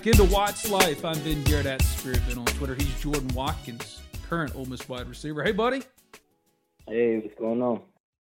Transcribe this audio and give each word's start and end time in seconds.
Back 0.00 0.06
into 0.06 0.24
Wat's 0.34 0.70
Life. 0.70 1.04
I'm 1.04 1.18
Ben 1.24 1.44
Garrett 1.44 1.66
at 1.66 1.82
Spirit 1.82 2.22
Ben 2.26 2.38
on 2.38 2.46
Twitter. 2.46 2.74
He's 2.74 2.98
Jordan 3.02 3.28
Watkins, 3.34 4.00
current 4.26 4.56
Ole 4.56 4.64
Miss 4.64 4.88
wide 4.88 5.06
receiver. 5.06 5.42
Hey, 5.42 5.52
buddy. 5.52 5.82
Hey, 6.88 7.18
what's 7.18 7.38
going 7.38 7.60
on? 7.60 7.82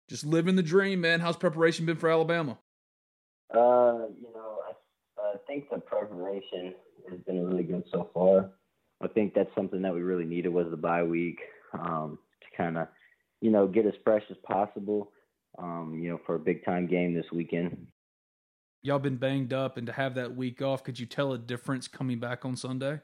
Just 0.09 0.27
living 0.27 0.57
the 0.57 0.65
dream, 0.65 1.01
man. 1.01 1.21
How's 1.21 1.37
preparation 1.37 1.87
been 1.87 1.95
for 1.95 2.11
Alabama? 2.11 2.59
Uh, 3.55 4.09
you 4.21 4.33
know, 4.35 4.59
I, 4.67 5.23
I 5.23 5.35
think 5.47 5.71
the 5.71 5.79
preparation 5.79 6.75
has 7.09 7.21
been 7.21 7.47
really 7.47 7.63
good 7.63 7.85
so 7.93 8.11
far. 8.13 8.51
I 9.01 9.07
think 9.07 9.33
that's 9.33 9.55
something 9.55 9.83
that 9.83 9.95
we 9.95 10.01
really 10.01 10.25
needed 10.25 10.49
was 10.49 10.67
the 10.69 10.77
bye 10.77 11.05
week 11.05 11.39
um, 11.75 12.19
to 12.41 12.57
kind 12.57 12.77
of, 12.77 12.89
you 13.41 13.53
know, 13.53 13.69
get 13.69 13.87
as 13.87 13.95
fresh 14.03 14.25
as 14.33 14.37
possible. 14.43 15.13
Um, 15.59 16.01
you 16.03 16.11
know, 16.11 16.21
for 16.27 16.35
a 16.35 16.41
big 16.41 16.65
time 16.65 16.89
game 16.89 17.15
this 17.15 17.31
weekend. 17.31 17.87
Y'all 18.83 18.99
been 18.99 19.17
banged 19.17 19.53
up, 19.53 19.77
and 19.77 19.87
to 19.87 19.93
have 19.93 20.15
that 20.17 20.35
week 20.35 20.61
off, 20.61 20.83
could 20.83 20.99
you 20.99 21.07
tell 21.07 21.33
a 21.33 21.39
difference 21.39 21.87
coming 21.87 22.19
back 22.19 22.45
on 22.45 22.57
Sunday? 22.57 23.01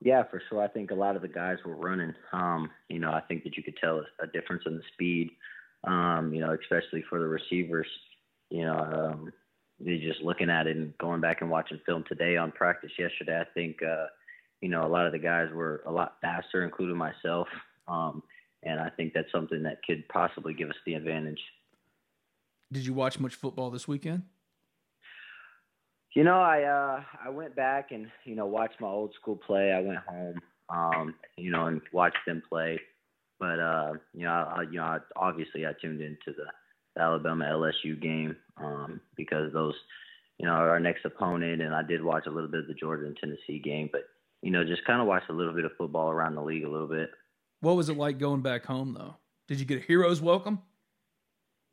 Yeah, 0.00 0.22
for 0.24 0.42
sure. 0.48 0.62
I 0.62 0.68
think 0.68 0.90
a 0.90 0.94
lot 0.94 1.16
of 1.16 1.22
the 1.22 1.28
guys 1.28 1.58
were 1.64 1.76
running. 1.76 2.14
Um, 2.32 2.70
you 2.88 2.98
know, 2.98 3.10
I 3.10 3.20
think 3.20 3.44
that 3.44 3.56
you 3.56 3.62
could 3.62 3.76
tell 3.76 3.98
a, 3.98 4.24
a 4.24 4.26
difference 4.26 4.62
in 4.66 4.76
the 4.76 4.82
speed. 4.92 5.30
Um, 5.86 6.32
you 6.32 6.40
know, 6.40 6.56
especially 6.60 7.04
for 7.08 7.18
the 7.18 7.26
receivers. 7.26 7.86
You 8.50 8.64
know, 8.64 8.78
um, 8.78 9.32
just 9.84 10.22
looking 10.22 10.50
at 10.50 10.66
it 10.66 10.76
and 10.76 10.96
going 10.98 11.20
back 11.20 11.40
and 11.40 11.50
watching 11.50 11.80
film 11.84 12.04
today 12.08 12.36
on 12.36 12.52
practice 12.52 12.92
yesterday. 12.98 13.40
I 13.40 13.46
think, 13.54 13.82
uh, 13.82 14.06
you 14.60 14.68
know, 14.68 14.86
a 14.86 14.88
lot 14.88 15.06
of 15.06 15.12
the 15.12 15.18
guys 15.18 15.48
were 15.52 15.82
a 15.86 15.92
lot 15.92 16.16
faster, 16.20 16.64
including 16.64 16.96
myself. 16.96 17.48
Um, 17.88 18.22
and 18.62 18.80
I 18.80 18.88
think 18.90 19.12
that's 19.12 19.30
something 19.32 19.62
that 19.64 19.82
could 19.86 20.08
possibly 20.08 20.54
give 20.54 20.70
us 20.70 20.76
the 20.86 20.94
advantage. 20.94 21.40
Did 22.72 22.86
you 22.86 22.94
watch 22.94 23.20
much 23.20 23.34
football 23.34 23.70
this 23.70 23.86
weekend? 23.86 24.22
You 26.14 26.22
know, 26.22 26.40
I 26.40 26.62
uh 26.62 27.02
I 27.24 27.30
went 27.30 27.56
back 27.56 27.90
and 27.90 28.06
you 28.24 28.36
know 28.36 28.46
watched 28.46 28.80
my 28.80 28.88
old 28.88 29.12
school 29.20 29.36
play. 29.36 29.72
I 29.72 29.80
went 29.80 29.98
home, 29.98 30.40
um, 30.68 31.14
you 31.36 31.50
know, 31.50 31.66
and 31.66 31.80
watched 31.92 32.24
them 32.26 32.42
play. 32.48 32.80
But 33.40 33.58
uh, 33.58 33.92
you 34.12 34.24
know, 34.24 34.30
I, 34.30 34.62
you 34.62 34.78
know, 34.78 34.84
I, 34.84 34.98
obviously 35.16 35.66
I 35.66 35.72
tuned 35.80 36.00
into 36.00 36.26
the, 36.26 36.44
the 36.94 37.02
Alabama 37.02 37.46
LSU 37.46 38.00
game 38.00 38.36
um, 38.56 39.00
because 39.16 39.52
those, 39.52 39.74
you 40.38 40.46
know, 40.46 40.52
are 40.52 40.70
our 40.70 40.80
next 40.80 41.04
opponent, 41.04 41.60
and 41.60 41.74
I 41.74 41.82
did 41.82 42.02
watch 42.02 42.26
a 42.26 42.30
little 42.30 42.48
bit 42.48 42.60
of 42.60 42.68
the 42.68 42.74
Georgia 42.74 43.06
and 43.06 43.16
Tennessee 43.16 43.58
game. 43.58 43.88
But 43.90 44.02
you 44.40 44.52
know, 44.52 44.64
just 44.64 44.84
kind 44.84 45.00
of 45.00 45.08
watched 45.08 45.30
a 45.30 45.34
little 45.34 45.52
bit 45.52 45.64
of 45.64 45.72
football 45.76 46.10
around 46.10 46.36
the 46.36 46.42
league 46.42 46.64
a 46.64 46.70
little 46.70 46.86
bit. 46.86 47.10
What 47.60 47.76
was 47.76 47.88
it 47.88 47.96
like 47.96 48.18
going 48.18 48.42
back 48.42 48.66
home, 48.66 48.94
though? 48.96 49.16
Did 49.48 49.58
you 49.58 49.66
get 49.66 49.78
a 49.78 49.80
hero's 49.80 50.20
welcome? 50.20 50.62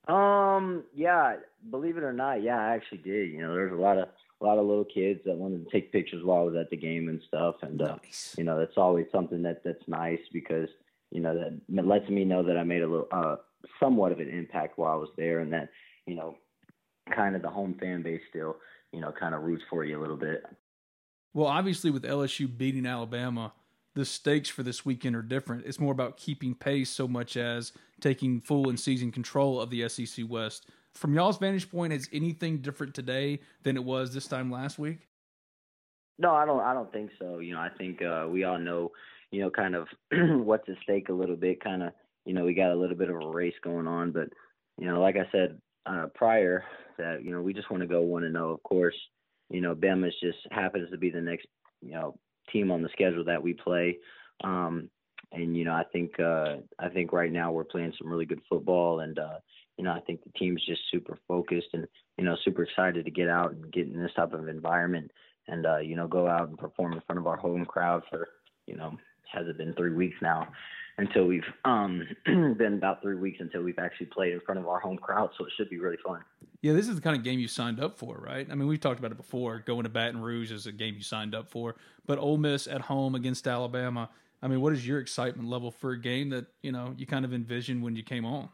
Um, 0.07 0.83
yeah, 0.95 1.35
believe 1.69 1.97
it 1.97 2.03
or 2.03 2.13
not, 2.13 2.41
yeah, 2.41 2.57
I 2.57 2.73
actually 2.73 2.99
did. 2.99 3.29
You 3.29 3.41
know, 3.41 3.53
there's 3.53 3.71
a 3.71 3.75
lot 3.75 3.99
of 3.99 4.07
a 4.41 4.45
lot 4.45 4.57
of 4.57 4.65
little 4.65 4.85
kids 4.85 5.19
that 5.25 5.37
wanted 5.37 5.63
to 5.65 5.71
take 5.71 5.91
pictures 5.91 6.23
while 6.23 6.41
I 6.41 6.43
was 6.43 6.55
at 6.55 6.69
the 6.69 6.77
game 6.77 7.09
and 7.09 7.21
stuff, 7.27 7.55
and 7.61 7.81
uh, 7.81 7.95
Nice. 8.03 8.35
you 8.37 8.43
know, 8.43 8.57
that's 8.57 8.77
always 8.77 9.05
something 9.11 9.41
that 9.43 9.63
that's 9.63 9.87
nice 9.87 10.19
because 10.33 10.69
you 11.11 11.21
know 11.21 11.35
that 11.69 11.87
lets 11.87 12.09
me 12.09 12.25
know 12.25 12.43
that 12.43 12.57
I 12.57 12.63
made 12.63 12.81
a 12.81 12.87
little, 12.87 13.07
uh, 13.11 13.35
somewhat 13.79 14.11
of 14.11 14.19
an 14.19 14.29
impact 14.29 14.77
while 14.77 14.91
I 14.91 14.95
was 14.95 15.09
there, 15.17 15.39
and 15.39 15.53
that 15.53 15.69
you 16.07 16.15
know, 16.15 16.35
kind 17.15 17.35
of 17.35 17.41
the 17.41 17.49
home 17.49 17.75
fan 17.79 18.01
base 18.01 18.21
still, 18.29 18.57
you 18.91 19.01
know, 19.01 19.11
kind 19.17 19.35
of 19.35 19.43
roots 19.43 19.63
for 19.69 19.83
you 19.83 19.99
a 19.99 20.01
little 20.01 20.17
bit. 20.17 20.43
Well, 21.33 21.47
obviously, 21.47 21.91
with 21.91 22.03
LSU 22.03 22.47
beating 22.57 22.85
Alabama, 22.85 23.53
the 23.93 24.05
stakes 24.05 24.49
for 24.49 24.63
this 24.63 24.85
weekend 24.85 25.15
are 25.15 25.21
different. 25.21 25.65
It's 25.65 25.79
more 25.79 25.91
about 25.93 26.17
keeping 26.17 26.55
pace 26.55 26.89
so 26.89 27.07
much 27.07 27.37
as 27.37 27.71
taking 27.99 28.41
full 28.41 28.69
and 28.69 28.79
season 28.79 29.11
control 29.11 29.61
of 29.61 29.69
the 29.69 29.87
SEC 29.87 30.25
West. 30.27 30.67
From 30.93 31.13
y'all's 31.13 31.37
vantage 31.37 31.69
point, 31.69 31.93
is 31.93 32.09
anything 32.11 32.59
different 32.59 32.93
today 32.93 33.39
than 33.63 33.75
it 33.75 33.83
was 33.83 34.13
this 34.13 34.27
time 34.27 34.51
last 34.51 34.77
week? 34.77 35.07
No, 36.19 36.35
I 36.35 36.45
don't. 36.45 36.61
I 36.61 36.73
don't 36.73 36.91
think 36.91 37.11
so. 37.17 37.39
You 37.39 37.53
know, 37.53 37.59
I 37.59 37.69
think 37.77 38.01
uh, 38.01 38.27
we 38.29 38.43
all 38.43 38.59
know, 38.59 38.91
you 39.31 39.41
know, 39.41 39.49
kind 39.49 39.75
of 39.75 39.87
what's 40.11 40.67
at 40.69 40.75
stake 40.83 41.09
a 41.09 41.13
little 41.13 41.35
bit. 41.35 41.63
Kind 41.63 41.81
of, 41.81 41.93
you 42.25 42.33
know, 42.33 42.43
we 42.43 42.53
got 42.53 42.71
a 42.71 42.75
little 42.75 42.95
bit 42.95 43.09
of 43.09 43.15
a 43.15 43.27
race 43.27 43.55
going 43.63 43.87
on, 43.87 44.11
but 44.11 44.29
you 44.77 44.87
know, 44.87 45.01
like 45.01 45.15
I 45.15 45.27
said 45.31 45.59
uh, 45.85 46.07
prior, 46.13 46.63
that 46.97 47.23
you 47.23 47.31
know, 47.31 47.41
we 47.41 47.53
just 47.53 47.71
want 47.71 47.81
to 47.81 47.87
go 47.87 48.01
one 48.01 48.23
and 48.23 48.35
zero. 48.35 48.53
Of 48.53 48.63
course, 48.63 48.95
you 49.49 49.61
know, 49.61 49.73
Bama's 49.73 50.13
just 50.21 50.39
happens 50.51 50.89
to 50.91 50.97
be 50.97 51.09
the 51.09 51.21
next, 51.21 51.47
you 51.81 51.91
know, 51.91 52.17
team 52.51 52.71
on 52.71 52.81
the 52.81 52.89
schedule 52.89 53.23
that 53.25 53.41
we 53.41 53.53
play. 53.53 53.97
Um, 54.43 54.89
and 55.31 55.55
you 55.55 55.65
know, 55.65 55.73
I 55.73 55.83
think 55.91 56.19
uh, 56.19 56.57
I 56.79 56.89
think 56.89 57.13
right 57.13 57.31
now 57.31 57.51
we're 57.51 57.63
playing 57.63 57.93
some 57.97 58.11
really 58.11 58.25
good 58.25 58.41
football, 58.49 58.99
and 58.99 59.17
uh, 59.17 59.39
you 59.81 59.87
know, 59.87 59.93
I 59.93 59.99
think 60.01 60.23
the 60.23 60.29
team's 60.37 60.63
just 60.63 60.81
super 60.91 61.17
focused 61.27 61.69
and 61.73 61.87
you 62.19 62.23
know, 62.23 62.37
super 62.45 62.61
excited 62.61 63.03
to 63.03 63.09
get 63.09 63.27
out 63.27 63.51
and 63.51 63.73
get 63.73 63.87
in 63.87 63.99
this 63.99 64.13
type 64.15 64.31
of 64.31 64.47
environment 64.47 65.09
and 65.47 65.65
uh, 65.65 65.77
you 65.77 65.95
know 65.95 66.07
go 66.07 66.27
out 66.27 66.49
and 66.49 66.57
perform 66.57 66.93
in 66.93 67.01
front 67.01 67.17
of 67.17 67.25
our 67.25 67.35
home 67.35 67.65
crowd 67.65 68.03
for 68.07 68.29
you 68.67 68.75
know 68.75 68.95
has 69.33 69.47
it 69.47 69.57
been 69.57 69.73
three 69.73 69.91
weeks 69.91 70.15
now 70.21 70.47
until 70.99 71.25
we've 71.25 71.41
um 71.65 72.07
been 72.25 72.75
about 72.75 73.01
three 73.01 73.15
weeks 73.15 73.39
until 73.39 73.63
we've 73.63 73.79
actually 73.79 74.05
played 74.05 74.33
in 74.33 74.39
front 74.41 74.59
of 74.59 74.67
our 74.67 74.79
home 74.79 74.97
crowd 74.97 75.31
so 75.35 75.45
it 75.45 75.51
should 75.57 75.67
be 75.67 75.79
really 75.79 75.97
fun 76.05 76.21
Yeah, 76.61 76.73
this 76.73 76.87
is 76.87 76.93
the 76.93 77.01
kind 77.01 77.17
of 77.17 77.23
game 77.23 77.39
you 77.39 77.47
signed 77.47 77.79
up 77.79 77.97
for, 77.97 78.17
right? 78.17 78.47
I 78.51 78.53
mean, 78.53 78.67
we've 78.67 78.79
talked 78.79 78.99
about 78.99 79.11
it 79.11 79.17
before. 79.17 79.63
Going 79.65 79.83
to 79.83 79.89
Baton 79.89 80.21
Rouge 80.21 80.51
is 80.51 80.67
a 80.67 80.71
game 80.71 80.93
you 80.93 81.01
signed 81.01 81.33
up 81.33 81.49
for, 81.49 81.75
but 82.05 82.19
Ole 82.19 82.37
Miss 82.37 82.67
at 82.67 82.81
home 82.81 83.15
against 83.15 83.47
Alabama. 83.47 84.11
I 84.43 84.47
mean, 84.47 84.61
what 84.61 84.73
is 84.73 84.85
your 84.85 84.99
excitement 84.99 85.49
level 85.49 85.71
for 85.71 85.91
a 85.91 85.99
game 85.99 86.29
that 86.29 86.45
you 86.61 86.71
know 86.71 86.93
you 86.97 87.07
kind 87.07 87.25
of 87.25 87.33
envisioned 87.33 87.81
when 87.81 87.95
you 87.95 88.03
came 88.03 88.25
on? 88.25 88.49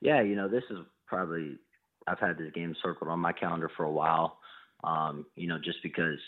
Yeah 0.00 0.20
you 0.20 0.36
know 0.36 0.48
this 0.48 0.64
is 0.70 0.78
probably 1.06 1.58
i've 2.06 2.18
had 2.18 2.38
this 2.38 2.52
game 2.54 2.74
circled 2.82 3.10
on 3.10 3.18
my 3.18 3.32
calendar 3.32 3.70
for 3.76 3.84
a 3.84 3.90
while 3.90 4.38
um 4.84 5.26
you 5.36 5.48
know 5.48 5.58
just 5.62 5.78
because 5.82 6.18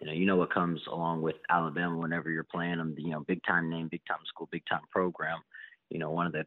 you 0.00 0.06
know 0.06 0.12
you 0.12 0.26
know 0.26 0.36
what 0.36 0.52
comes 0.52 0.80
along 0.90 1.22
with 1.22 1.36
alabama 1.50 1.96
whenever 1.96 2.30
you're 2.30 2.44
playing 2.44 2.78
them 2.78 2.94
you 2.98 3.10
know 3.10 3.20
big 3.20 3.40
time 3.46 3.70
name 3.70 3.88
big 3.90 4.02
time 4.06 4.18
school 4.28 4.48
big 4.50 4.62
time 4.68 4.82
program 4.90 5.38
you 5.90 5.98
know 5.98 6.10
one 6.10 6.26
of 6.26 6.32
the 6.32 6.44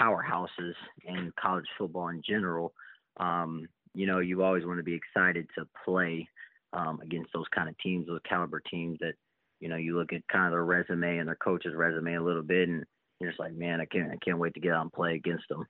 powerhouses 0.00 0.74
in 1.04 1.32
college 1.40 1.66
football 1.76 2.08
in 2.08 2.22
general 2.28 2.72
um 3.18 3.66
you 3.94 4.06
know 4.06 4.18
you 4.18 4.42
always 4.42 4.64
want 4.64 4.78
to 4.78 4.84
be 4.84 4.94
excited 4.94 5.46
to 5.56 5.66
play 5.84 6.26
um 6.72 7.00
against 7.02 7.32
those 7.32 7.46
kind 7.54 7.68
of 7.68 7.78
teams 7.78 8.06
those 8.06 8.20
caliber 8.28 8.60
teams 8.70 8.98
that 9.00 9.14
you 9.60 9.68
know 9.68 9.76
you 9.76 9.96
look 9.96 10.12
at 10.12 10.26
kind 10.28 10.46
of 10.46 10.52
their 10.52 10.64
resume 10.64 11.18
and 11.18 11.28
their 11.28 11.36
coach's 11.36 11.74
resume 11.74 12.14
a 12.14 12.22
little 12.22 12.42
bit 12.42 12.68
and 12.68 12.84
you're 13.20 13.30
just 13.30 13.40
like 13.40 13.54
man 13.54 13.80
i 13.80 13.84
can't 13.84 14.10
i 14.10 14.16
can't 14.24 14.38
wait 14.38 14.54
to 14.54 14.60
get 14.60 14.72
out 14.72 14.82
and 14.82 14.92
play 14.92 15.14
against 15.14 15.44
them 15.48 15.66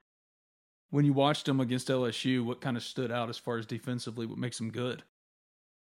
When 0.90 1.04
you 1.04 1.12
watched 1.12 1.46
them 1.46 1.60
against 1.60 1.88
LSU, 1.88 2.44
what 2.44 2.60
kind 2.60 2.76
of 2.76 2.82
stood 2.82 3.12
out 3.12 3.28
as 3.28 3.36
far 3.36 3.58
as 3.58 3.66
defensively? 3.66 4.26
What 4.26 4.38
makes 4.38 4.58
them 4.58 4.70
good? 4.70 5.02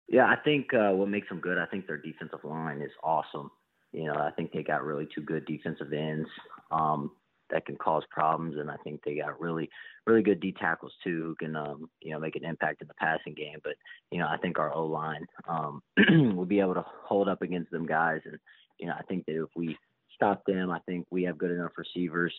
Yeah, 0.09 0.25
I 0.25 0.37
think 0.37 0.73
uh, 0.75 0.91
what 0.93 1.09
makes 1.09 1.29
them 1.29 1.41
good, 1.41 1.59
I 1.59 1.67
think 1.67 1.87
their 1.87 1.99
defensive 1.99 2.43
line 2.43 2.81
is 2.81 2.91
awesome. 3.03 3.51
You 3.93 4.05
know, 4.05 4.15
I 4.15 4.31
think 4.31 4.53
they 4.53 4.63
got 4.63 4.85
really 4.85 5.07
two 5.15 5.21
good 5.21 5.47
defensive 5.47 5.93
ends 5.93 6.29
um, 6.71 7.13
that 7.51 7.67
can 7.67 7.77
cause 7.77 8.03
problems, 8.11 8.57
and 8.59 8.71
I 8.71 8.77
think 8.85 9.03
they 9.05 9.17
got 9.17 9.41
really, 9.41 9.69
really 10.07 10.23
good 10.23 10.41
D 10.41 10.53
tackles 10.59 10.93
too, 11.05 11.23
who 11.23 11.35
can, 11.37 11.57
um, 11.57 11.89
you 12.03 12.13
know, 12.13 12.19
make 12.19 12.37
an 12.37 12.45
impact 12.45 12.83
in 12.83 12.89
the 12.89 12.95
passing 12.95 13.35
game. 13.35 13.59
But 13.63 13.75
you 14.11 14.19
know, 14.19 14.27
I 14.27 14.37
think 14.39 14.59
our 14.59 14.75
O 14.75 14.87
line 14.87 15.27
um, 15.47 15.83
will 16.37 16.47
be 16.47 16.61
able 16.61 16.75
to 16.75 16.85
hold 17.05 17.29
up 17.29 17.43
against 17.43 17.71
them 17.71 17.87
guys, 17.87 18.21
and 18.25 18.39
you 18.79 18.87
know, 18.87 18.95
I 18.99 19.03
think 19.03 19.27
that 19.27 19.43
if 19.43 19.51
we 19.57 19.77
stop 20.15 20.45
them, 20.47 20.71
I 20.71 20.81
think 20.81 21.07
we 21.11 21.23
have 21.25 21.39
good 21.39 21.51
enough 21.51 21.73
receivers 21.77 22.35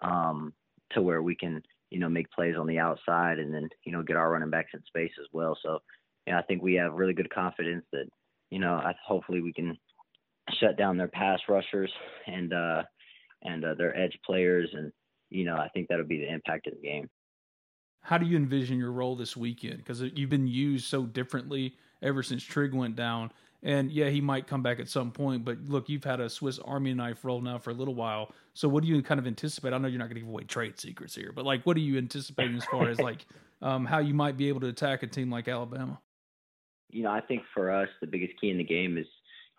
um, 0.00 0.52
to 0.92 1.02
where 1.02 1.22
we 1.22 1.34
can, 1.34 1.62
you 1.92 1.98
know, 1.98 2.08
make 2.08 2.30
plays 2.30 2.56
on 2.58 2.66
the 2.66 2.78
outside, 2.78 3.38
and 3.38 3.52
then 3.52 3.68
you 3.84 3.92
know, 3.92 4.02
get 4.02 4.16
our 4.16 4.30
running 4.30 4.50
backs 4.50 4.70
in 4.74 4.82
space 4.86 5.12
as 5.20 5.26
well. 5.32 5.56
So 5.62 5.78
yeah, 6.26 6.38
I 6.38 6.42
think 6.42 6.62
we 6.62 6.74
have 6.74 6.94
really 6.94 7.14
good 7.14 7.32
confidence 7.32 7.84
that, 7.92 8.06
you 8.50 8.58
know, 8.58 8.74
I, 8.74 8.94
hopefully 9.06 9.40
we 9.40 9.52
can 9.52 9.76
shut 10.60 10.76
down 10.76 10.96
their 10.96 11.08
pass 11.08 11.40
rushers 11.48 11.92
and 12.26 12.52
uh, 12.52 12.82
and 13.42 13.64
uh, 13.64 13.74
their 13.74 13.96
edge 13.96 14.18
players, 14.24 14.70
and 14.72 14.92
you 15.30 15.44
know, 15.44 15.56
I 15.56 15.68
think 15.68 15.88
that'll 15.88 16.06
be 16.06 16.18
the 16.18 16.32
impact 16.32 16.66
of 16.66 16.74
the 16.74 16.80
game. 16.80 17.08
How 18.00 18.18
do 18.18 18.26
you 18.26 18.36
envision 18.36 18.78
your 18.78 18.92
role 18.92 19.14
this 19.14 19.36
weekend? 19.36 19.78
Because 19.78 20.02
you've 20.02 20.30
been 20.30 20.48
used 20.48 20.86
so 20.86 21.04
differently 21.04 21.76
ever 22.02 22.22
since 22.22 22.42
Trig 22.42 22.74
went 22.74 22.96
down. 22.96 23.30
And 23.64 23.92
yeah, 23.92 24.08
he 24.08 24.20
might 24.20 24.48
come 24.48 24.62
back 24.62 24.80
at 24.80 24.88
some 24.88 25.12
point, 25.12 25.44
but 25.44 25.58
look, 25.66 25.88
you've 25.88 26.02
had 26.02 26.18
a 26.18 26.28
Swiss 26.28 26.58
Army 26.58 26.94
knife 26.94 27.24
role 27.24 27.40
now 27.40 27.58
for 27.58 27.70
a 27.70 27.74
little 27.74 27.94
while. 27.94 28.32
So 28.54 28.68
what 28.68 28.82
do 28.82 28.88
you 28.88 29.00
kind 29.02 29.20
of 29.20 29.26
anticipate? 29.26 29.72
I 29.72 29.78
know 29.78 29.86
you're 29.86 30.00
not 30.00 30.06
going 30.06 30.16
to 30.16 30.20
give 30.20 30.28
away 30.28 30.44
trade 30.44 30.80
secrets 30.80 31.14
here, 31.14 31.32
but 31.34 31.44
like, 31.44 31.64
what 31.64 31.76
are 31.76 31.80
you 31.80 31.96
anticipating 31.96 32.56
as 32.56 32.64
far 32.64 32.88
as 32.88 32.98
like 33.00 33.24
um, 33.60 33.84
how 33.84 33.98
you 34.00 34.14
might 34.14 34.36
be 34.36 34.48
able 34.48 34.60
to 34.60 34.68
attack 34.68 35.04
a 35.04 35.06
team 35.06 35.30
like 35.30 35.46
Alabama? 35.46 36.00
You 36.90 37.04
know, 37.04 37.10
I 37.12 37.20
think 37.20 37.42
for 37.54 37.70
us, 37.70 37.88
the 38.00 38.06
biggest 38.08 38.32
key 38.40 38.50
in 38.50 38.58
the 38.58 38.64
game 38.64 38.98
is, 38.98 39.06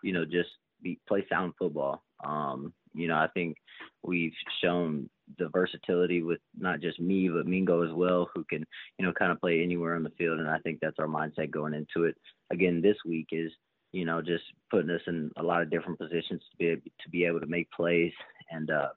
you 0.02 0.12
know, 0.12 0.24
just 0.24 0.50
be, 0.82 1.00
play 1.08 1.24
sound 1.30 1.54
football. 1.58 2.04
Um, 2.22 2.74
you 2.92 3.08
know, 3.08 3.16
I 3.16 3.28
think 3.34 3.56
we've 4.02 4.34
shown 4.62 5.08
the 5.38 5.48
versatility 5.48 6.22
with 6.22 6.40
not 6.58 6.80
just 6.80 7.00
me 7.00 7.28
but 7.28 7.46
Mingo 7.46 7.82
as 7.82 7.92
well, 7.92 8.28
who 8.34 8.44
can 8.44 8.64
you 8.98 9.06
know 9.06 9.12
kind 9.12 9.32
of 9.32 9.40
play 9.40 9.62
anywhere 9.62 9.96
on 9.96 10.02
the 10.02 10.12
field, 10.18 10.38
and 10.38 10.48
I 10.48 10.58
think 10.58 10.78
that's 10.80 10.98
our 10.98 11.06
mindset 11.06 11.50
going 11.50 11.74
into 11.74 12.04
it. 12.06 12.16
Again, 12.52 12.80
this 12.82 12.96
week 13.04 13.28
is 13.32 13.50
you 13.94 14.04
know 14.04 14.20
just 14.20 14.44
putting 14.70 14.90
us 14.90 15.00
in 15.06 15.30
a 15.36 15.42
lot 15.42 15.62
of 15.62 15.70
different 15.70 15.98
positions 15.98 16.42
to 16.50 16.56
be 16.58 16.74
to 17.02 17.08
be 17.10 17.24
able 17.24 17.40
to 17.40 17.46
make 17.46 17.70
plays 17.70 18.12
and 18.50 18.70
uh, 18.70 18.88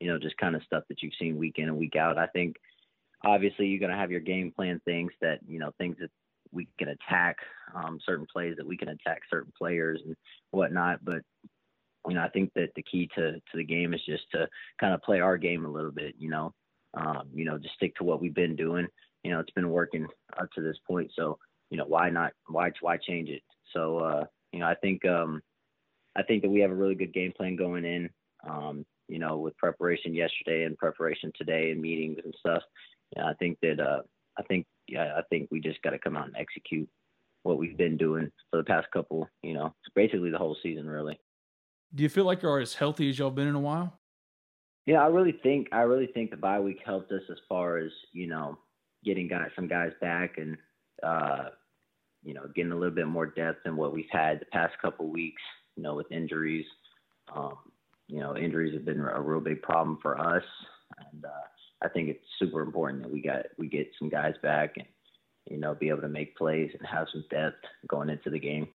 you 0.00 0.06
know 0.06 0.18
just 0.18 0.36
kind 0.36 0.54
of 0.54 0.62
stuff 0.62 0.84
that 0.88 1.02
you've 1.02 1.12
seen 1.18 1.36
week 1.36 1.54
in 1.58 1.68
and 1.68 1.76
week 1.76 1.96
out. 1.96 2.18
I 2.18 2.26
think 2.28 2.56
obviously 3.24 3.66
you're 3.66 3.80
going 3.80 3.90
to 3.90 3.98
have 3.98 4.10
your 4.10 4.20
game 4.20 4.52
plan 4.54 4.80
things 4.84 5.12
that 5.20 5.40
you 5.46 5.58
know 5.58 5.72
things 5.78 5.96
that 6.00 6.10
we 6.52 6.68
can 6.78 6.88
attack 6.88 7.36
um, 7.74 7.98
certain 8.06 8.26
plays 8.32 8.54
that 8.56 8.66
we 8.66 8.76
can 8.76 8.88
attack 8.88 9.22
certain 9.28 9.52
players 9.58 10.00
and 10.04 10.14
whatnot, 10.52 11.04
but 11.04 11.22
you 12.08 12.14
know, 12.14 12.22
I 12.22 12.28
think 12.28 12.52
that 12.54 12.68
the 12.76 12.82
key 12.82 13.08
to 13.14 13.32
to 13.32 13.56
the 13.56 13.64
game 13.64 13.94
is 13.94 14.00
just 14.06 14.24
to 14.32 14.46
kind 14.78 14.94
of 14.94 15.02
play 15.02 15.20
our 15.20 15.36
game 15.36 15.64
a 15.64 15.70
little 15.70 15.90
bit. 15.90 16.14
You 16.18 16.30
know, 16.30 16.54
um, 16.94 17.28
you 17.34 17.44
know, 17.44 17.58
just 17.58 17.74
stick 17.74 17.96
to 17.96 18.04
what 18.04 18.20
we've 18.20 18.34
been 18.34 18.56
doing. 18.56 18.86
You 19.22 19.32
know, 19.32 19.40
it's 19.40 19.52
been 19.52 19.70
working 19.70 20.06
up 20.38 20.50
to 20.52 20.60
this 20.60 20.76
point, 20.86 21.10
so 21.16 21.38
you 21.70 21.78
know, 21.78 21.86
why 21.86 22.10
not? 22.10 22.32
Why 22.48 22.70
why 22.80 22.98
change 22.98 23.30
it? 23.30 23.42
So 23.72 23.98
uh, 23.98 24.24
you 24.54 24.60
know, 24.60 24.66
I 24.66 24.76
think 24.76 25.04
um, 25.04 25.42
I 26.16 26.22
think 26.22 26.42
that 26.42 26.50
we 26.50 26.60
have 26.60 26.70
a 26.70 26.74
really 26.74 26.94
good 26.94 27.12
game 27.12 27.32
plan 27.36 27.56
going 27.56 27.84
in. 27.84 28.08
Um, 28.48 28.86
you 29.08 29.18
know, 29.18 29.36
with 29.36 29.56
preparation 29.56 30.14
yesterday 30.14 30.64
and 30.64 30.78
preparation 30.78 31.32
today 31.36 31.72
and 31.72 31.80
meetings 31.80 32.18
and 32.24 32.34
stuff. 32.38 32.62
Yeah, 33.16 33.26
I 33.26 33.34
think 33.34 33.58
that 33.62 33.80
uh, 33.80 34.02
I 34.38 34.42
think 34.44 34.66
yeah, 34.86 35.12
I 35.16 35.22
think 35.28 35.48
we 35.50 35.60
just 35.60 35.82
got 35.82 35.90
to 35.90 35.98
come 35.98 36.16
out 36.16 36.26
and 36.26 36.36
execute 36.36 36.88
what 37.42 37.58
we've 37.58 37.76
been 37.76 37.96
doing 37.96 38.30
for 38.50 38.58
the 38.58 38.64
past 38.64 38.86
couple, 38.92 39.28
you 39.42 39.52
know, 39.52 39.74
basically 39.94 40.30
the 40.30 40.38
whole 40.38 40.56
season, 40.62 40.86
really. 40.86 41.18
Do 41.94 42.02
you 42.02 42.08
feel 42.08 42.24
like 42.24 42.40
you're 42.40 42.60
as 42.60 42.74
healthy 42.74 43.10
as 43.10 43.18
y'all 43.18 43.30
been 43.30 43.48
in 43.48 43.54
a 43.54 43.60
while? 43.60 43.98
Yeah, 44.86 45.02
I 45.02 45.08
really 45.08 45.38
think 45.42 45.68
I 45.72 45.82
really 45.82 46.06
think 46.06 46.30
the 46.30 46.36
bye 46.36 46.60
week 46.60 46.78
helped 46.84 47.10
us 47.10 47.22
as 47.28 47.38
far 47.48 47.78
as 47.78 47.90
you 48.12 48.28
know 48.28 48.56
getting 49.04 49.26
guys 49.26 49.50
some 49.56 49.66
guys 49.66 49.92
back 50.00 50.38
and 50.38 50.56
uh, 51.02 51.48
you 52.24 52.34
know 52.34 52.42
getting 52.54 52.72
a 52.72 52.76
little 52.76 52.94
bit 52.94 53.06
more 53.06 53.26
depth 53.26 53.64
than 53.64 53.76
what 53.76 53.92
we've 53.92 54.06
had 54.10 54.40
the 54.40 54.46
past 54.46 54.74
couple 54.80 55.08
weeks. 55.08 55.42
You 55.76 55.82
know, 55.82 55.94
with 55.94 56.10
injuries, 56.10 56.66
um, 57.34 57.56
you 58.08 58.20
know, 58.20 58.36
injuries 58.36 58.74
have 58.74 58.84
been 58.84 59.00
a 59.00 59.20
real 59.20 59.40
big 59.40 59.62
problem 59.62 59.98
for 60.00 60.18
us, 60.18 60.44
and 61.12 61.24
uh, 61.24 61.84
I 61.84 61.88
think 61.88 62.08
it's 62.08 62.24
super 62.38 62.62
important 62.62 63.02
that 63.02 63.12
we 63.12 63.20
got 63.20 63.46
we 63.58 63.68
get 63.68 63.90
some 63.98 64.08
guys 64.08 64.34
back 64.42 64.74
and 64.76 64.86
you 65.50 65.58
know 65.58 65.74
be 65.74 65.88
able 65.88 66.02
to 66.02 66.08
make 66.08 66.36
plays 66.36 66.70
and 66.78 66.86
have 66.88 67.06
some 67.12 67.24
depth 67.30 67.64
going 67.88 68.08
into 68.08 68.30
the 68.30 68.38
game. 68.38 68.68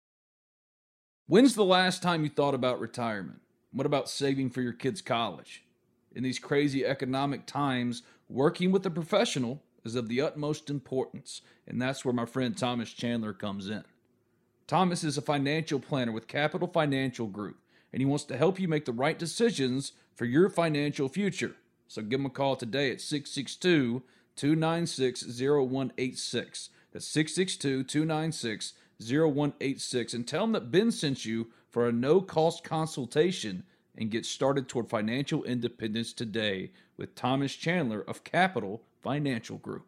When's 1.28 1.56
the 1.56 1.66
last 1.66 2.02
time 2.02 2.24
you 2.24 2.30
thought 2.30 2.54
about 2.54 2.80
retirement? 2.80 3.42
What 3.72 3.86
about 3.86 4.10
saving 4.10 4.50
for 4.50 4.62
your 4.62 4.74
kids' 4.74 5.02
college? 5.02 5.64
In 6.16 6.24
these 6.24 6.40
crazy 6.40 6.86
economic 6.86 7.46
times, 7.46 8.02
working 8.30 8.72
with 8.72 8.86
a 8.86 8.90
professional 8.90 9.62
is 9.86 9.96
of 9.96 10.08
the 10.08 10.22
utmost 10.22 10.70
importance, 10.70 11.42
and 11.68 11.82
that's 11.82 12.04
where 12.04 12.14
my 12.14 12.26
friend 12.26 12.58
Thomas 12.58 12.92
Chandler 12.92 13.34
comes 13.34 13.70
in. 13.70 13.84
Thomas 14.68 15.04
is 15.04 15.18
a 15.18 15.22
financial 15.22 15.80
planner 15.80 16.12
with 16.12 16.28
Capital 16.28 16.68
Financial 16.68 17.28
Group, 17.28 17.58
and 17.94 18.02
he 18.02 18.06
wants 18.06 18.26
to 18.26 18.38
help 18.38 18.60
you 18.60 18.68
make 18.68 18.86
the 18.86 18.92
right 18.92 19.18
decisions 19.18 19.94
for 20.16 20.26
your 20.26 20.50
financial 20.50 21.08
future. 21.08 21.56
So 21.88 22.02
give 22.02 22.20
him 22.20 22.26
a 22.26 22.30
call 22.30 22.56
today 22.56 22.92
at 22.92 23.00
662 23.00 24.04
296 24.36 25.24
0186. 25.24 26.70
That's 26.92 27.08
662 27.08 27.84
296 27.84 28.74
0186 29.00 30.14
and 30.14 30.28
tell 30.28 30.44
him 30.44 30.52
that 30.54 30.72
Ben 30.72 30.92
sent 30.92 31.26
you 31.26 31.48
for 31.70 31.88
a 31.88 31.92
no 31.92 32.20
cost 32.22 32.64
consultation 32.64 33.64
and 33.98 34.12
get 34.12 34.26
started 34.26 34.68
toward 34.68 34.90
financial 34.90 35.44
independence 35.44 36.14
today 36.14 36.72
with 36.98 37.16
Thomas 37.16 37.56
Chandler 37.56 38.02
of 38.02 38.24
Capital 38.24 38.84
Financial 39.02 39.58
Group. 39.58 39.88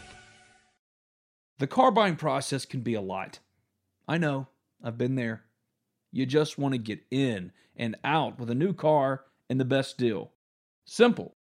The 1.61 1.67
car 1.67 1.91
buying 1.91 2.15
process 2.15 2.65
can 2.65 2.81
be 2.81 2.95
a 2.95 3.01
lot. 3.01 3.37
I 4.07 4.17
know, 4.17 4.47
I've 4.83 4.97
been 4.97 5.13
there. 5.13 5.43
You 6.11 6.25
just 6.25 6.57
want 6.57 6.73
to 6.73 6.79
get 6.79 7.01
in 7.11 7.51
and 7.77 7.97
out 8.03 8.39
with 8.39 8.49
a 8.49 8.55
new 8.55 8.73
car 8.73 9.25
and 9.47 9.59
the 9.59 9.65
best 9.65 9.95
deal. 9.99 10.31
Simple. 10.85 11.35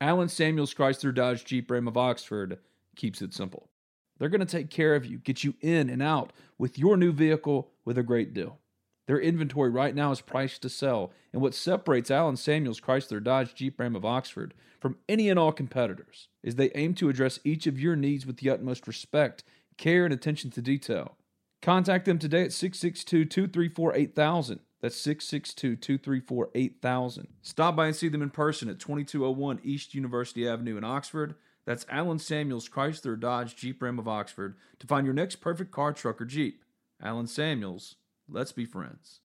Allen 0.00 0.28
Samuels 0.28 0.74
Chrysler 0.74 1.14
Dodge 1.14 1.44
Jeep 1.44 1.70
Ram 1.70 1.86
of 1.86 1.96
Oxford 1.96 2.58
keeps 2.96 3.22
it 3.22 3.32
simple. 3.32 3.70
They're 4.18 4.28
going 4.28 4.40
to 4.40 4.44
take 4.44 4.70
care 4.70 4.96
of 4.96 5.06
you, 5.06 5.18
get 5.18 5.44
you 5.44 5.54
in 5.60 5.88
and 5.88 6.02
out 6.02 6.32
with 6.58 6.76
your 6.76 6.96
new 6.96 7.12
vehicle 7.12 7.70
with 7.84 7.96
a 7.96 8.02
great 8.02 8.34
deal. 8.34 8.58
Their 9.06 9.20
inventory 9.20 9.70
right 9.70 9.94
now 9.94 10.10
is 10.12 10.20
priced 10.20 10.62
to 10.62 10.68
sell, 10.68 11.12
and 11.32 11.42
what 11.42 11.54
separates 11.54 12.10
Allen 12.10 12.36
Samuels 12.36 12.80
Chrysler 12.80 13.22
Dodge 13.22 13.54
Jeep 13.54 13.78
Ram 13.78 13.94
of 13.94 14.04
Oxford 14.04 14.54
from 14.80 14.96
any 15.08 15.28
and 15.28 15.38
all 15.38 15.52
competitors 15.52 16.28
is 16.42 16.54
they 16.54 16.70
aim 16.74 16.94
to 16.94 17.08
address 17.08 17.40
each 17.44 17.66
of 17.66 17.78
your 17.78 17.96
needs 17.96 18.26
with 18.26 18.38
the 18.38 18.50
utmost 18.50 18.86
respect, 18.86 19.44
care, 19.76 20.04
and 20.04 20.14
attention 20.14 20.50
to 20.52 20.62
detail. 20.62 21.16
Contact 21.60 22.04
them 22.04 22.18
today 22.18 22.42
at 22.42 22.52
662 22.52 23.24
234 23.24 23.94
8000. 23.94 24.60
That's 24.80 24.96
662 24.96 25.76
234 25.76 26.50
8000. 26.54 27.28
Stop 27.40 27.76
by 27.76 27.86
and 27.86 27.96
see 27.96 28.08
them 28.08 28.20
in 28.20 28.28
person 28.28 28.68
at 28.68 28.78
2201 28.78 29.60
East 29.64 29.94
University 29.94 30.46
Avenue 30.46 30.76
in 30.76 30.84
Oxford. 30.84 31.34
That's 31.64 31.86
Allen 31.88 32.18
Samuels 32.18 32.68
Chrysler 32.68 33.18
Dodge 33.18 33.56
Jeep 33.56 33.80
Ram 33.80 33.98
of 33.98 34.06
Oxford 34.06 34.56
to 34.78 34.86
find 34.86 35.06
your 35.06 35.14
next 35.14 35.36
perfect 35.36 35.70
car, 35.70 35.94
truck, 35.94 36.20
or 36.20 36.26
Jeep. 36.26 36.62
Allen 37.02 37.26
Samuels, 37.26 37.96
Let's 38.28 38.52
be 38.52 38.64
friends. 38.64 39.20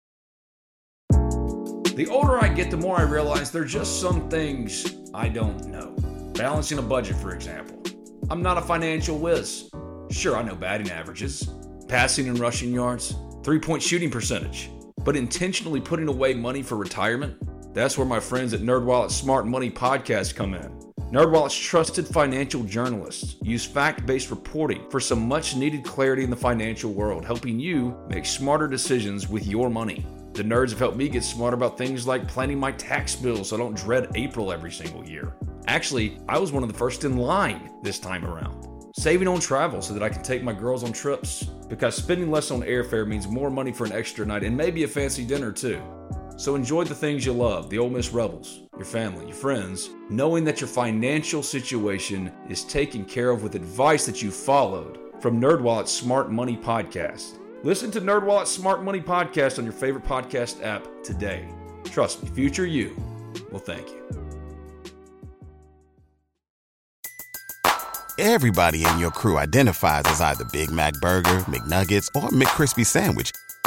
The 1.10 2.08
older 2.10 2.38
I 2.38 2.48
get, 2.50 2.72
the 2.72 2.78
more 2.78 2.98
I 2.98 3.04
realize 3.04 3.52
there 3.52 3.64
are 3.64 3.66
just 3.66 4.00
some 4.00 4.30
things 4.30 4.96
I 5.14 5.30
don't 5.30 5.66
know. 5.68 5.96
Balancing 6.34 6.80
a 6.80 6.82
budget, 6.82 7.16
for 7.18 7.34
example. 7.34 7.82
I'm 8.30 8.42
not 8.42 8.58
a 8.58 8.62
financial 8.62 9.18
whiz. 9.18 9.70
Sure, 10.12 10.38
I 10.38 10.44
know 10.44 10.56
batting 10.56 10.92
averages, 10.92 11.50
passing 11.88 12.30
and 12.30 12.40
rushing 12.40 12.74
yards, 12.74 13.16
three 13.44 13.60
point 13.60 13.82
shooting 13.82 14.10
percentage, 14.10 14.70
but 15.04 15.16
intentionally 15.16 15.82
putting 15.82 16.08
away 16.08 16.34
money 16.34 16.62
for 16.62 16.76
retirement? 16.76 17.38
That's 17.74 17.98
where 17.98 18.08
my 18.08 18.20
friends 18.20 18.54
at 18.54 18.62
NerdWallet's 18.62 19.16
Smart 19.16 19.48
Money 19.48 19.72
Podcast 19.72 20.36
come 20.36 20.54
in. 20.54 20.79
NerdWallet's 21.12 21.58
trusted 21.58 22.08
financial 22.08 22.62
journalists 22.62 23.38
use 23.42 23.66
fact-based 23.66 24.30
reporting 24.30 24.88
for 24.92 25.00
some 25.00 25.28
much-needed 25.28 25.84
clarity 25.84 26.24
in 26.24 26.30
the 26.30 26.36
financial 26.36 26.94
world, 26.94 27.26
helping 27.26 27.60
you 27.60 27.98
make 28.08 28.28
smarter 28.28 28.68
decisions 28.68 29.28
with 29.28 29.48
your 29.48 29.72
money. 29.72 30.06
The 30.34 30.44
nerds 30.44 30.70
have 30.70 30.78
helped 30.78 30.98
me 30.98 31.10
get 31.10 31.24
smarter 31.24 31.56
about 31.56 31.80
things 31.80 32.06
like 32.06 32.28
planning 32.28 32.60
my 32.60 32.74
tax 32.74 33.16
bill 33.16 33.44
so 33.44 33.56
I 33.56 33.60
don't 33.60 33.76
dread 33.76 34.12
April 34.14 34.52
every 34.52 34.72
single 34.72 35.04
year. 35.04 35.34
Actually, 35.66 36.20
I 36.30 36.38
was 36.38 36.52
one 36.52 36.62
of 36.62 36.72
the 36.72 36.78
first 36.78 37.04
in 37.04 37.18
line 37.18 37.72
this 37.82 37.98
time 37.98 38.24
around. 38.24 38.68
Saving 38.96 39.28
on 39.28 39.40
travel 39.40 39.82
so 39.82 39.96
that 39.96 40.04
I 40.04 40.10
can 40.10 40.22
take 40.22 40.44
my 40.44 40.54
girls 40.54 40.84
on 40.84 40.94
trips, 40.94 41.44
because 41.70 41.96
spending 41.96 42.30
less 42.30 42.52
on 42.52 42.62
airfare 42.62 43.08
means 43.08 43.28
more 43.28 43.50
money 43.50 43.72
for 43.72 43.86
an 43.86 43.94
extra 43.94 44.28
night 44.28 44.44
and 44.44 44.56
maybe 44.56 44.84
a 44.84 44.88
fancy 44.88 45.26
dinner 45.26 45.52
too. 45.52 45.82
So 46.40 46.56
enjoy 46.56 46.86
the 46.86 46.96
things 46.96 47.26
you 47.26 47.34
love, 47.34 47.70
the 47.70 47.80
Ole 47.80 47.90
Miss 47.90 48.14
Rebels, 48.14 48.62
your 48.78 48.86
family, 48.86 49.26
your 49.26 49.36
friends, 49.36 49.90
knowing 50.10 50.46
that 50.46 50.62
your 50.62 50.70
financial 50.70 51.44
situation 51.44 52.32
is 52.48 52.64
taken 52.64 53.04
care 53.04 53.32
of 53.32 53.44
with 53.44 53.56
advice 53.56 54.06
that 54.06 54.22
you 54.22 54.32
followed 54.32 55.00
from 55.20 55.42
NerdWallet's 55.42 55.92
Smart 55.92 56.32
Money 56.32 56.56
Podcast. 56.56 57.40
Listen 57.64 57.92
to 57.92 58.00
NerdWallet's 58.00 58.50
Smart 58.50 58.86
Money 58.86 59.02
Podcast 59.02 59.60
on 59.60 59.66
your 59.66 59.74
favorite 59.74 60.06
podcast 60.06 60.64
app 60.64 60.88
today. 61.04 61.46
Trust 61.84 62.24
me, 62.24 62.30
future 62.30 62.66
you 62.66 62.96
will 63.52 63.60
thank 63.60 63.90
you. 63.90 64.02
Everybody 68.18 68.86
in 68.86 68.98
your 68.98 69.12
crew 69.12 69.38
identifies 69.38 70.04
as 70.06 70.22
either 70.22 70.46
Big 70.54 70.72
Mac 70.72 70.94
Burger, 71.02 71.40
McNuggets, 71.50 72.08
or 72.16 72.30
McCrispy 72.30 72.86
Sandwich. 72.86 73.34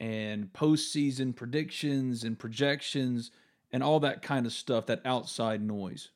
and 0.00 0.52
postseason 0.52 1.36
predictions 1.36 2.24
and 2.24 2.38
projections 2.38 3.30
and 3.72 3.82
all 3.82 4.00
that 4.00 4.22
kind 4.22 4.46
of 4.46 4.52
stuff, 4.52 4.86
that 4.86 5.02
outside 5.04 5.62
noise? 5.62 6.10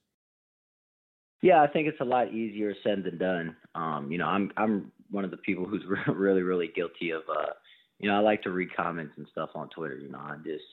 Yeah, 1.43 1.63
I 1.63 1.67
think 1.67 1.87
it's 1.87 2.01
a 2.01 2.05
lot 2.05 2.33
easier 2.33 2.75
said 2.83 3.05
than 3.05 3.19
done. 3.19 3.57
Um, 3.75 4.11
you 4.11 4.19
know, 4.19 4.27
I'm 4.27 4.51
I'm 4.57 4.91
one 5.11 5.25
of 5.25 5.31
the 5.31 5.37
people 5.37 5.67
who's 5.67 5.85
really 6.09 6.43
really 6.43 6.71
guilty 6.75 7.11
of 7.11 7.23
uh, 7.29 7.53
you 8.01 8.09
know, 8.09 8.17
I 8.17 8.21
like 8.21 8.43
to 8.43 8.51
read 8.51 8.75
comments 8.75 9.15
and 9.17 9.27
stuff 9.31 9.51
on 9.55 9.69
Twitter. 9.69 9.99
You 9.99 10.11
know, 10.11 10.19
I 10.19 10.37
just 10.45 10.65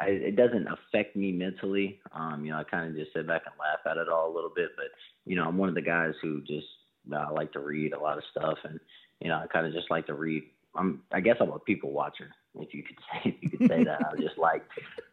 I, 0.00 0.06
it 0.06 0.36
doesn't 0.36 0.66
affect 0.66 1.16
me 1.16 1.32
mentally. 1.32 2.00
Um, 2.12 2.44
you 2.44 2.52
know, 2.52 2.58
I 2.58 2.64
kind 2.64 2.88
of 2.88 2.96
just 2.96 3.12
sit 3.14 3.26
back 3.26 3.42
and 3.46 3.54
laugh 3.58 3.90
at 3.90 4.00
it 4.00 4.08
all 4.08 4.32
a 4.32 4.34
little 4.34 4.52
bit. 4.54 4.70
But 4.76 4.86
you 5.24 5.36
know, 5.36 5.46
I'm 5.46 5.58
one 5.58 5.68
of 5.68 5.74
the 5.74 5.82
guys 5.82 6.14
who 6.22 6.40
just 6.42 6.66
I 7.14 7.30
like 7.30 7.52
to 7.52 7.60
read 7.60 7.92
a 7.92 8.00
lot 8.00 8.18
of 8.18 8.24
stuff, 8.30 8.58
and 8.64 8.78
you 9.20 9.28
know, 9.28 9.36
I 9.36 9.46
kind 9.46 9.66
of 9.66 9.72
just 9.72 9.90
like 9.90 10.06
to 10.06 10.14
read. 10.14 10.42
I'm, 10.74 11.02
I 11.12 11.20
guess 11.20 11.36
I'm 11.40 11.50
a 11.50 11.58
people 11.58 11.92
watcher, 11.92 12.30
if 12.58 12.72
you 12.72 12.82
could 12.82 12.96
say, 13.12 13.30
if 13.30 13.42
you 13.42 13.50
could 13.50 13.68
say 13.68 13.84
that. 13.84 14.00
I 14.12 14.16
just 14.16 14.38
like, 14.38 14.62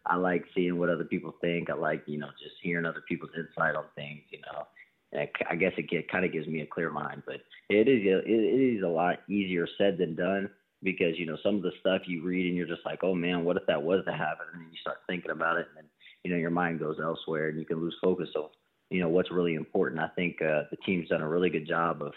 I 0.05 0.15
like 0.15 0.45
seeing 0.53 0.77
what 0.77 0.89
other 0.89 1.03
people 1.03 1.33
think. 1.41 1.69
I 1.69 1.73
like, 1.73 2.03
you 2.05 2.17
know, 2.17 2.29
just 2.41 2.55
hearing 2.61 2.85
other 2.85 3.03
people's 3.07 3.31
insight 3.35 3.75
on 3.75 3.85
things. 3.95 4.21
You 4.29 4.39
know, 4.41 4.67
and 5.11 5.27
I 5.49 5.55
guess 5.55 5.73
it 5.77 5.89
get, 5.89 6.11
kind 6.11 6.25
of 6.25 6.31
gives 6.31 6.47
me 6.47 6.61
a 6.61 6.65
clear 6.67 6.91
mind. 6.91 7.23
But 7.25 7.41
it 7.69 7.87
is, 7.87 8.01
it, 8.05 8.29
it 8.29 8.77
is 8.77 8.83
a 8.83 8.87
lot 8.87 9.19
easier 9.29 9.67
said 9.77 9.97
than 9.97 10.15
done 10.15 10.49
because 10.83 11.17
you 11.17 11.25
know 11.25 11.37
some 11.43 11.55
of 11.55 11.63
the 11.63 11.71
stuff 11.79 12.03
you 12.05 12.23
read 12.23 12.47
and 12.47 12.55
you're 12.55 12.67
just 12.67 12.85
like, 12.85 13.03
oh 13.03 13.15
man, 13.15 13.43
what 13.43 13.57
if 13.57 13.65
that 13.67 13.81
was 13.81 14.03
to 14.05 14.11
happen? 14.11 14.45
And 14.53 14.61
then 14.61 14.69
you 14.71 14.77
start 14.79 14.97
thinking 15.07 15.31
about 15.31 15.57
it, 15.57 15.67
and 15.69 15.77
then 15.77 15.85
you 16.23 16.31
know 16.31 16.37
your 16.37 16.51
mind 16.51 16.79
goes 16.79 16.97
elsewhere, 17.01 17.49
and 17.49 17.59
you 17.59 17.65
can 17.65 17.81
lose 17.81 17.95
focus 18.01 18.29
of 18.35 18.51
you 18.89 19.01
know 19.01 19.09
what's 19.09 19.31
really 19.31 19.55
important. 19.55 20.01
I 20.01 20.09
think 20.09 20.41
uh, 20.41 20.63
the 20.69 20.77
team's 20.85 21.09
done 21.09 21.21
a 21.21 21.27
really 21.27 21.49
good 21.49 21.67
job 21.67 22.01
of 22.01 22.13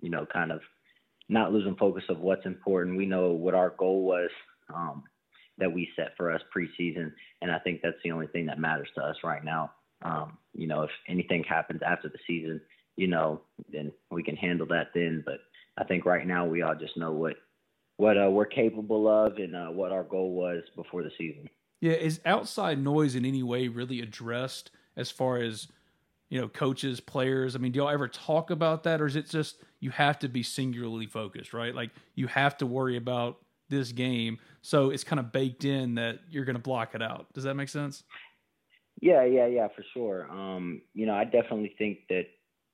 you 0.00 0.10
know 0.10 0.26
kind 0.32 0.52
of 0.52 0.60
not 1.28 1.52
losing 1.52 1.76
focus 1.76 2.04
of 2.08 2.20
what's 2.20 2.46
important. 2.46 2.96
We 2.96 3.06
know 3.06 3.30
what 3.30 3.54
our 3.54 3.70
goal 3.70 4.02
was 4.04 4.30
um, 4.74 5.04
that 5.58 5.72
we 5.72 5.88
set 5.96 6.16
for 6.16 6.32
us 6.32 6.40
preseason, 6.54 7.12
and 7.40 7.50
I 7.50 7.58
think 7.58 7.80
that's 7.82 7.96
the 8.04 8.12
only 8.12 8.26
thing 8.28 8.46
that 8.46 8.58
matters 8.58 8.88
to 8.96 9.02
us 9.02 9.16
right 9.24 9.44
now. 9.44 9.72
Um, 10.02 10.38
you 10.52 10.66
know, 10.66 10.82
if 10.82 10.90
anything 11.08 11.44
happens 11.44 11.80
after 11.86 12.08
the 12.08 12.18
season, 12.26 12.60
you 12.96 13.06
know, 13.06 13.42
then 13.70 13.92
we 14.10 14.22
can 14.22 14.36
handle 14.36 14.66
that 14.68 14.88
then. 14.94 15.22
But 15.24 15.38
I 15.78 15.84
think 15.84 16.04
right 16.04 16.26
now 16.26 16.46
we 16.46 16.62
all 16.62 16.74
just 16.74 16.96
know 16.96 17.12
what 17.12 17.36
what 17.96 18.16
uh, 18.18 18.30
we're 18.30 18.46
capable 18.46 19.06
of 19.08 19.36
and 19.36 19.54
uh, 19.54 19.68
what 19.68 19.92
our 19.92 20.02
goal 20.02 20.32
was 20.32 20.62
before 20.74 21.02
the 21.02 21.12
season. 21.16 21.48
Yeah, 21.80 21.92
is 21.92 22.20
outside 22.24 22.82
noise 22.82 23.14
in 23.14 23.24
any 23.24 23.42
way 23.42 23.68
really 23.68 24.00
addressed 24.00 24.70
as 24.96 25.10
far 25.10 25.38
as 25.38 25.68
you 26.32 26.40
know, 26.40 26.48
coaches, 26.48 26.98
players? 26.98 27.54
I 27.54 27.58
mean, 27.58 27.72
do 27.72 27.80
y'all 27.80 27.90
ever 27.90 28.08
talk 28.08 28.48
about 28.48 28.84
that, 28.84 29.02
or 29.02 29.06
is 29.06 29.16
it 29.16 29.28
just 29.28 29.56
you 29.80 29.90
have 29.90 30.18
to 30.20 30.28
be 30.28 30.42
singularly 30.42 31.04
focused, 31.04 31.52
right? 31.52 31.74
Like 31.74 31.90
you 32.14 32.26
have 32.26 32.56
to 32.56 32.66
worry 32.66 32.96
about 32.96 33.36
this 33.68 33.92
game, 33.92 34.38
so 34.62 34.88
it's 34.88 35.04
kind 35.04 35.20
of 35.20 35.30
baked 35.30 35.66
in 35.66 35.96
that 35.96 36.20
you're 36.30 36.46
going 36.46 36.56
to 36.56 36.62
block 36.62 36.94
it 36.94 37.02
out. 37.02 37.26
Does 37.34 37.44
that 37.44 37.54
make 37.54 37.68
sense? 37.68 38.04
Yeah, 39.02 39.26
yeah, 39.26 39.46
yeah, 39.46 39.68
for 39.76 39.84
sure. 39.92 40.26
Um, 40.30 40.80
you 40.94 41.04
know, 41.04 41.12
I 41.12 41.24
definitely 41.24 41.74
think 41.76 41.98
that 42.08 42.24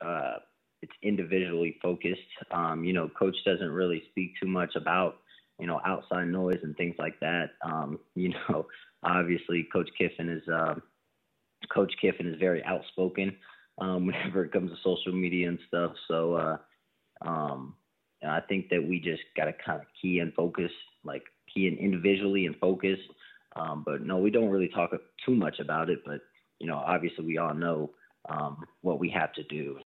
uh, 0.06 0.36
it's 0.80 0.92
individually 1.02 1.80
focused. 1.82 2.20
Um, 2.52 2.84
you 2.84 2.92
know, 2.92 3.10
coach 3.18 3.34
doesn't 3.44 3.72
really 3.72 4.04
speak 4.12 4.34
too 4.40 4.48
much 4.48 4.76
about 4.76 5.16
you 5.58 5.66
know 5.66 5.80
outside 5.84 6.28
noise 6.28 6.60
and 6.62 6.76
things 6.76 6.94
like 6.96 7.18
that. 7.18 7.46
Um, 7.64 7.98
you 8.14 8.28
know, 8.28 8.68
obviously, 9.02 9.66
Coach 9.72 9.90
Kiffin 9.98 10.28
is. 10.28 10.48
Uh, 10.48 10.76
Coach 11.72 11.92
Kiffin 12.00 12.26
is 12.26 12.38
very 12.38 12.62
outspoken 12.64 13.36
um, 13.78 14.06
whenever 14.06 14.44
it 14.44 14.52
comes 14.52 14.70
to 14.70 14.76
social 14.82 15.12
media 15.12 15.48
and 15.48 15.58
stuff. 15.68 15.92
So 16.08 16.34
uh, 16.34 16.56
um, 17.22 17.74
I 18.26 18.40
think 18.40 18.68
that 18.70 18.86
we 18.86 19.00
just 19.00 19.22
got 19.36 19.44
to 19.44 19.52
kind 19.64 19.80
of 19.80 19.86
key 20.00 20.18
and 20.18 20.32
focus, 20.34 20.70
like 21.04 21.22
key 21.52 21.68
in 21.68 21.76
individually 21.76 22.46
and 22.46 22.56
focus. 22.56 22.98
Um, 23.56 23.82
but 23.84 24.02
no, 24.02 24.18
we 24.18 24.30
don't 24.30 24.50
really 24.50 24.68
talk 24.68 24.90
too 25.24 25.34
much 25.34 25.58
about 25.58 25.90
it. 25.90 26.00
But 26.04 26.20
you 26.58 26.66
know, 26.66 26.76
obviously, 26.76 27.24
we 27.24 27.38
all 27.38 27.54
know 27.54 27.90
um, 28.28 28.64
what 28.82 28.98
we 28.98 29.10
have 29.10 29.32
to 29.34 29.42
do. 29.44 29.78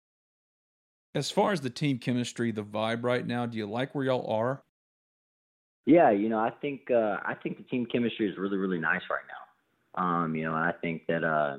As 1.15 1.31
far 1.31 1.53
as 1.53 1.61
the 1.61 1.71
team 1.71 1.99
chemistry, 1.99 2.53
the 2.53 2.65
vibe 2.65 3.05
right 3.05 3.27
now, 3.27 3.45
do 3.45 3.59
you 3.59 3.67
like 3.67 3.95
where 3.95 4.07
y'all 4.07 4.27
are? 4.31 4.62
Yeah, 5.85 6.11
you 6.11 6.29
know, 6.29 6.39
I 6.39 6.51
think 6.51 6.91
uh, 6.91 7.19
I 7.25 7.35
think 7.43 7.59
the 7.59 7.65
team 7.65 7.87
chemistry 7.87 8.29
is 8.29 8.39
really 8.39 8.57
really 8.57 8.79
nice 8.79 9.03
right 9.11 9.25
now. 9.29 10.03
Um, 10.03 10.35
you 10.35 10.45
know, 10.45 10.55
I 10.55 10.73
think 10.81 11.03
that 11.09 11.23
uh, 11.23 11.59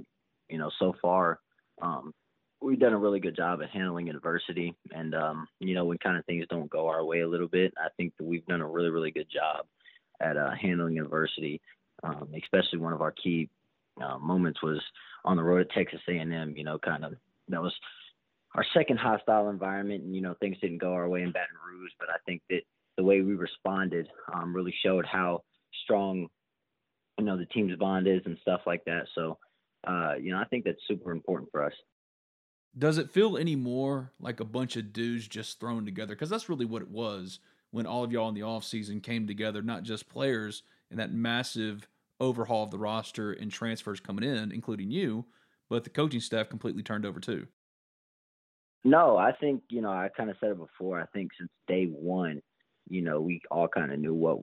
you 0.53 0.59
know, 0.59 0.69
so 0.77 0.93
far, 1.01 1.39
um, 1.81 2.13
we've 2.61 2.79
done 2.79 2.93
a 2.93 2.97
really 2.97 3.19
good 3.19 3.35
job 3.35 3.63
at 3.63 3.71
handling 3.71 4.07
adversity. 4.09 4.75
And 4.91 5.15
um, 5.15 5.47
you 5.59 5.73
know, 5.73 5.83
when 5.83 5.97
kind 5.97 6.15
of 6.15 6.25
things 6.25 6.45
don't 6.47 6.69
go 6.69 6.87
our 6.87 7.03
way 7.03 7.21
a 7.21 7.27
little 7.27 7.47
bit, 7.47 7.73
I 7.75 7.87
think 7.97 8.13
that 8.17 8.23
we've 8.23 8.45
done 8.45 8.61
a 8.61 8.67
really, 8.67 8.91
really 8.91 9.09
good 9.09 9.25
job 9.33 9.65
at 10.21 10.37
uh, 10.37 10.51
handling 10.61 10.99
adversity. 10.99 11.59
Um, 12.03 12.29
especially 12.35 12.79
one 12.79 12.93
of 12.93 13.01
our 13.01 13.11
key 13.11 13.49
uh, 13.99 14.19
moments 14.19 14.61
was 14.61 14.79
on 15.25 15.37
the 15.37 15.43
road 15.43 15.61
at 15.61 15.71
Texas 15.71 16.01
A&M. 16.07 16.53
You 16.55 16.63
know, 16.63 16.77
kind 16.77 17.03
of 17.03 17.15
that 17.49 17.61
was 17.61 17.73
our 18.53 18.65
second 18.75 18.99
hostile 18.99 19.49
environment, 19.49 20.03
and 20.03 20.15
you 20.15 20.21
know, 20.21 20.35
things 20.39 20.57
didn't 20.61 20.77
go 20.77 20.93
our 20.93 21.09
way 21.09 21.23
in 21.23 21.31
Baton 21.31 21.55
Rouge. 21.67 21.91
But 21.99 22.09
I 22.09 22.17
think 22.27 22.43
that 22.51 22.61
the 22.95 23.03
way 23.03 23.21
we 23.21 23.33
responded 23.33 24.07
um, 24.31 24.55
really 24.55 24.75
showed 24.83 25.07
how 25.07 25.43
strong 25.83 26.27
you 27.17 27.25
know 27.25 27.37
the 27.37 27.45
team's 27.47 27.75
bond 27.77 28.07
is 28.07 28.21
and 28.25 28.37
stuff 28.41 28.61
like 28.65 28.85
that. 28.85 29.07
So, 29.15 29.37
uh, 29.87 30.13
you 30.19 30.31
know, 30.31 30.39
I 30.39 30.45
think 30.45 30.65
that's 30.65 30.77
super 30.87 31.11
important 31.11 31.51
for 31.51 31.63
us. 31.63 31.73
Does 32.77 32.97
it 32.97 33.11
feel 33.11 33.37
any 33.37 33.55
more 33.55 34.11
like 34.19 34.39
a 34.39 34.45
bunch 34.45 34.75
of 34.77 34.93
dudes 34.93 35.27
just 35.27 35.59
thrown 35.59 35.85
together? 35.85 36.15
Because 36.15 36.29
that's 36.29 36.49
really 36.49 36.65
what 36.65 36.81
it 36.81 36.89
was 36.89 37.39
when 37.71 37.85
all 37.85 38.03
of 38.03 38.11
y'all 38.11 38.29
in 38.29 38.35
the 38.35 38.41
offseason 38.41 39.01
came 39.01 39.27
together, 39.27 39.61
not 39.61 39.83
just 39.83 40.09
players 40.09 40.63
and 40.89 40.99
that 40.99 41.13
massive 41.13 41.87
overhaul 42.19 42.63
of 42.63 42.71
the 42.71 42.77
roster 42.77 43.33
and 43.33 43.51
transfers 43.51 43.99
coming 43.99 44.23
in, 44.23 44.51
including 44.51 44.91
you, 44.91 45.25
but 45.69 45.83
the 45.83 45.89
coaching 45.89 46.19
staff 46.19 46.49
completely 46.49 46.83
turned 46.83 47.05
over 47.05 47.19
too. 47.19 47.47
No, 48.83 49.17
I 49.17 49.31
think, 49.31 49.63
you 49.69 49.81
know, 49.81 49.91
I 49.91 50.09
kind 50.15 50.29
of 50.29 50.37
said 50.39 50.51
it 50.51 50.57
before. 50.57 50.99
I 50.99 51.05
think 51.13 51.31
since 51.37 51.49
day 51.67 51.85
one, 51.85 52.41
you 52.89 53.01
know, 53.01 53.21
we 53.21 53.41
all 53.49 53.67
kind 53.67 53.91
of 53.91 53.99
knew 53.99 54.13
what 54.13 54.39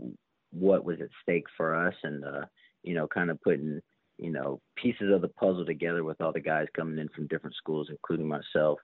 what 0.53 0.85
was 0.85 1.01
at 1.01 1.09
stake 1.23 1.47
for 1.57 1.87
us 1.87 1.95
and 2.03 2.25
uh, 2.25 2.47
you 2.83 2.95
know, 2.95 3.07
kind 3.07 3.31
of 3.31 3.41
putting, 3.43 3.81
you 4.21 4.31
know, 4.31 4.61
pieces 4.77 5.13
of 5.13 5.23
the 5.23 5.29
puzzle 5.29 5.65
together 5.65 6.05
with 6.05 6.21
all 6.21 6.33
the 6.33 6.41
guys 6.41 6.67
coming 6.77 6.99
in 6.99 7.09
from 7.09 7.27
different 7.27 7.57
schools, 7.57 7.89
including 7.91 8.29
myself. 8.29 8.79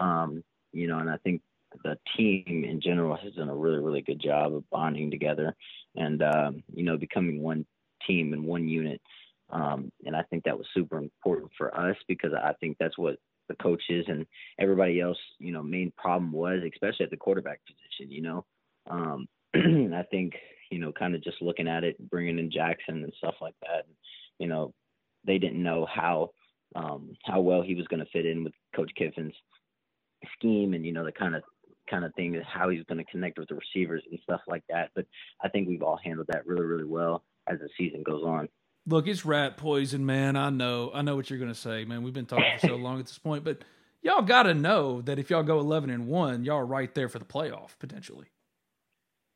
Um, 0.00 0.42
you 0.72 0.88
know, 0.88 0.98
and 0.98 1.10
I 1.10 1.18
think 1.18 1.42
the 1.84 1.98
team 2.16 2.64
in 2.66 2.80
general 2.80 3.16
has 3.16 3.34
done 3.34 3.50
a 3.50 3.54
really, 3.54 3.80
really 3.80 4.00
good 4.00 4.20
job 4.20 4.54
of 4.54 4.68
bonding 4.70 5.10
together 5.10 5.54
and, 5.96 6.22
um, 6.22 6.62
you 6.74 6.84
know, 6.84 6.96
becoming 6.96 7.42
one 7.42 7.66
team 8.06 8.32
and 8.32 8.44
one 8.44 8.66
unit. 8.66 9.00
Um, 9.50 9.92
and 10.06 10.16
I 10.16 10.22
think 10.22 10.44
that 10.44 10.56
was 10.56 10.66
super 10.74 10.98
important 10.98 11.50
for 11.58 11.78
us 11.78 11.96
because 12.06 12.32
I 12.32 12.54
think 12.60 12.76
that's 12.80 12.96
what 12.96 13.16
the 13.48 13.56
coaches 13.56 14.06
and 14.08 14.26
everybody 14.58 15.00
else, 15.00 15.18
you 15.38 15.52
know, 15.52 15.62
main 15.62 15.92
problem 15.98 16.32
was, 16.32 16.60
especially 16.72 17.04
at 17.04 17.10
the 17.10 17.16
quarterback 17.16 17.60
position, 17.66 18.10
you 18.10 18.22
know. 18.22 18.44
Um, 18.90 19.26
I 19.54 20.02
think 20.10 20.34
you 20.70 20.78
know, 20.78 20.92
kind 20.92 21.14
of 21.14 21.22
just 21.22 21.40
looking 21.40 21.68
at 21.68 21.84
it, 21.84 21.96
bringing 22.10 22.38
in 22.38 22.50
Jaxson 22.50 23.04
and 23.04 23.12
stuff 23.18 23.34
like 23.40 23.54
that. 23.62 23.86
You 24.38 24.48
know, 24.48 24.72
they 25.26 25.38
didn't 25.38 25.62
know 25.62 25.86
how 25.92 26.30
um, 26.74 27.14
how 27.24 27.40
well 27.40 27.62
he 27.62 27.74
was 27.74 27.86
going 27.88 28.00
to 28.00 28.10
fit 28.12 28.26
in 28.26 28.44
with 28.44 28.52
Coach 28.74 28.90
Kiffin's 28.96 29.34
scheme, 30.38 30.74
and 30.74 30.84
you 30.84 30.92
know, 30.92 31.04
the 31.04 31.12
kind 31.12 31.34
of 31.34 31.42
kind 31.88 32.04
of 32.04 32.14
thing 32.14 32.34
is 32.34 32.44
how 32.46 32.68
he's 32.68 32.84
going 32.84 32.98
to 32.98 33.10
connect 33.10 33.38
with 33.38 33.48
the 33.48 33.54
receivers 33.54 34.02
and 34.10 34.20
stuff 34.22 34.40
like 34.46 34.62
that. 34.68 34.90
But 34.94 35.06
I 35.42 35.48
think 35.48 35.68
we've 35.68 35.82
all 35.82 35.98
handled 36.02 36.28
that 36.28 36.46
really, 36.46 36.66
really 36.66 36.84
well 36.84 37.24
as 37.48 37.58
the 37.58 37.68
season 37.78 38.02
goes 38.02 38.22
on. 38.22 38.48
Look, 38.86 39.06
it's 39.06 39.24
rat 39.24 39.56
poison, 39.56 40.06
man. 40.06 40.36
I 40.36 40.50
know, 40.50 40.90
I 40.94 41.02
know 41.02 41.16
what 41.16 41.28
you're 41.30 41.38
going 41.38 41.52
to 41.52 41.58
say, 41.58 41.84
man. 41.84 42.02
We've 42.02 42.14
been 42.14 42.26
talking 42.26 42.44
for 42.60 42.68
so 42.68 42.76
long 42.76 43.00
at 43.00 43.06
this 43.06 43.18
point, 43.18 43.44
but 43.44 43.62
y'all 44.02 44.22
got 44.22 44.44
to 44.44 44.54
know 44.54 45.02
that 45.02 45.18
if 45.18 45.30
y'all 45.30 45.42
go 45.42 45.58
11 45.60 45.90
and 45.90 46.06
one, 46.06 46.44
y'all 46.44 46.58
are 46.58 46.66
right 46.66 46.94
there 46.94 47.08
for 47.08 47.18
the 47.18 47.24
playoff 47.24 47.78
potentially. 47.78 48.26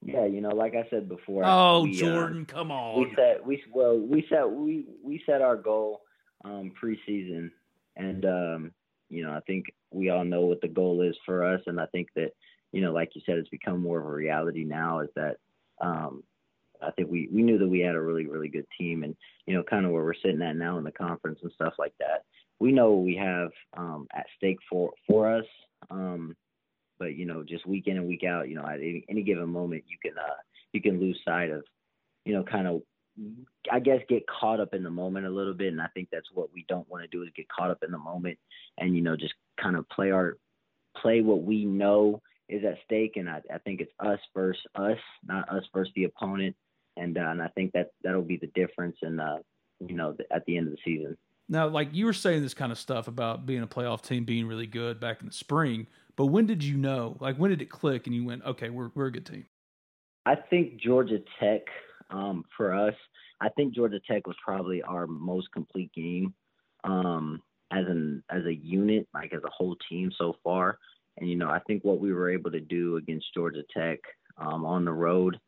Yeah, 0.04 0.26
you 0.26 0.40
know, 0.40 0.50
like 0.50 0.75
I 0.75 0.87
said 0.90 1.09
before. 1.09 1.44
Oh, 1.44 1.85
we, 1.85 1.97
uh, 1.97 2.00
Jordan, 2.00 2.44
come 2.47 2.71
on. 2.73 3.00
We 3.00 3.14
set 3.14 3.47
we 3.47 3.62
well 3.73 3.99
we 3.99 4.26
set 4.28 4.50
we 4.50 4.87
we 5.02 5.23
set 5.26 5.42
our 5.42 5.56
goal 5.56 6.02
um, 6.44 6.73
preseason, 6.82 7.50
and 7.97 8.25
um, 8.25 8.73
you 9.09 9.25
know 9.25 9.32
I 9.32 9.40
think 9.40 9.66
we 9.92 10.11
all 10.11 10.25
know 10.25 10.42
what 10.42 10.61
the 10.61 10.68
goal 10.68 11.02
is 11.02 11.16
for 11.25 11.44
us, 11.44 11.61
and 11.66 11.80
I 11.80 11.87
think 11.87 12.09
that 12.16 12.32
you 12.73 12.80
know, 12.80 12.92
like 12.92 13.11
you 13.14 13.23
said, 13.25 13.38
it's 13.38 13.49
become 13.49 13.80
more 13.80 14.00
of 14.00 14.06
a 14.06 14.11
reality 14.11 14.64
now. 14.64 15.00
Is 15.00 15.11
that 15.14 15.37
um, 15.80 16.25
I 16.82 16.90
think 16.90 17.11
we 17.11 17.28
we 17.32 17.42
knew 17.42 17.59
that 17.59 17.68
we 17.68 17.80
had 17.80 17.94
a 17.94 18.00
really 18.00 18.26
really 18.26 18.49
good 18.49 18.66
team, 18.76 19.04
and 19.04 19.14
you 19.47 19.54
know, 19.54 19.62
kind 19.62 19.87
of 19.87 19.92
where 19.92 20.02
we're 20.02 20.14
sitting 20.14 20.42
at 20.42 20.56
now 20.56 20.78
in 20.78 20.85
the 20.85 20.92
conference 20.92 21.38
and 21.42 21.52
stuff 21.52 21.75
like 21.78 21.94
that. 22.00 22.25
We 22.59 22.73
know 22.73 22.92
what 22.92 23.04
we 23.04 23.16
have 23.16 23.50
um, 23.76 24.09
at 24.12 24.26
stake 24.37 24.59
for 24.68 24.92
for 25.06 25.32
us. 25.32 25.47
Um, 25.90 26.35
but 27.02 27.16
you 27.16 27.26
know, 27.26 27.42
just 27.42 27.66
week 27.66 27.88
in 27.88 27.97
and 27.97 28.06
week 28.06 28.23
out, 28.23 28.49
you 28.49 28.54
know, 28.54 28.64
at 28.64 28.76
any, 28.76 29.04
any 29.09 29.23
given 29.25 29.49
moment, 29.49 29.82
you 29.88 29.97
can 30.00 30.16
uh, 30.16 30.37
you 30.73 30.80
can 30.80 31.00
lose 31.00 31.18
sight 31.25 31.50
of, 31.50 31.64
you 32.25 32.32
know, 32.32 32.44
kind 32.44 32.68
of, 32.68 32.82
I 33.71 33.80
guess, 33.80 33.99
get 34.09 34.23
caught 34.28 34.61
up 34.61 34.73
in 34.73 34.85
the 34.85 34.90
moment 34.90 35.26
a 35.26 35.30
little 35.30 35.52
bit. 35.52 35.73
And 35.73 35.82
I 35.82 35.88
think 35.94 36.11
that's 36.12 36.28
what 36.32 36.52
we 36.54 36.64
don't 36.68 36.88
want 36.88 37.02
to 37.02 37.09
do 37.09 37.25
is 37.25 37.30
get 37.35 37.49
caught 37.49 37.73
up 37.73 37.82
in 37.82 37.90
the 37.90 37.99
moment 37.99 38.38
and 38.78 38.94
you 38.94 39.02
know 39.02 39.16
just 39.16 39.35
kind 39.61 39.75
of 39.75 39.88
play 39.88 40.12
our 40.12 40.37
play 40.97 41.23
what 41.23 41.42
we 41.42 41.64
know 41.64 42.23
is 42.49 42.64
at 42.64 42.78
stake. 42.85 43.16
And 43.16 43.28
I, 43.28 43.40
I 43.52 43.59
think 43.59 43.80
it's 43.80 43.92
us 43.99 44.21
versus 44.32 44.62
us, 44.76 44.99
not 45.26 45.49
us 45.49 45.64
versus 45.75 45.92
the 45.97 46.04
opponent. 46.04 46.54
And 46.97 47.18
uh, 47.18 47.23
and 47.23 47.42
I 47.42 47.49
think 47.49 47.73
that 47.73 47.90
that'll 48.04 48.23
be 48.23 48.37
the 48.37 48.50
difference. 48.54 48.97
And 49.02 49.21
uh, 49.21 49.38
you 49.80 49.97
know, 49.97 50.16
at 50.30 50.44
the 50.47 50.56
end 50.56 50.68
of 50.68 50.75
the 50.75 50.78
season. 50.85 51.16
Now, 51.49 51.66
like 51.68 51.88
you 51.92 52.06
were 52.06 52.12
saying 52.12 52.42
this 52.42 52.54
kind 52.54 52.71
of 52.71 52.78
stuff 52.78 53.09
about 53.09 53.44
being 53.44 53.62
a 53.62 53.66
playoff 53.66 54.02
team, 54.02 54.25
being 54.25 54.47
really 54.47 54.66
good 54.66 55.00
back 55.00 55.21
in 55.21 55.26
the 55.26 55.32
spring. 55.32 55.87
But 56.16 56.26
when 56.26 56.47
did 56.47 56.62
you 56.62 56.76
know? 56.76 57.16
Like, 57.21 57.37
when 57.37 57.50
did 57.50 57.62
it 57.62 57.71
click 57.71 58.07
and 58.07 58.14
you 58.14 58.25
went, 58.25 58.45
okay, 58.45 58.71
we're 58.71 58.90
we're 58.95 59.07
a 59.07 59.12
good 59.12 59.26
team? 59.26 59.47
I 60.26 60.37
think 60.37 60.81
Georgia 60.81 61.19
Tech 61.40 61.62
um, 62.11 62.45
for 62.57 62.75
us. 62.75 62.95
I 63.40 63.49
think 63.50 63.75
Georgia 63.75 64.00
Tech 64.09 64.26
was 64.26 64.37
probably 64.45 64.83
our 64.83 65.07
most 65.07 65.50
complete 65.52 65.92
game 65.92 66.33
um, 66.85 67.42
as 67.73 67.87
an 67.88 68.23
as 68.31 68.45
a 68.45 68.54
unit, 68.54 69.09
like 69.14 69.33
as 69.33 69.42
a 69.45 69.50
whole 69.50 69.76
team 69.88 70.12
so 70.16 70.37
far. 70.45 70.78
And 71.19 71.28
you 71.28 71.37
know, 71.37 71.49
I 71.49 71.59
think 71.66 71.85
what 71.85 72.00
we 72.00 72.12
were 72.12 72.31
able 72.31 72.50
to 72.52 72.61
do 72.61 72.97
against 72.97 73.35
Georgia 73.35 73.64
Tech 73.76 73.99
um, 74.38 74.64
on 74.64 74.85
the 74.85 74.92
road, 74.92 75.40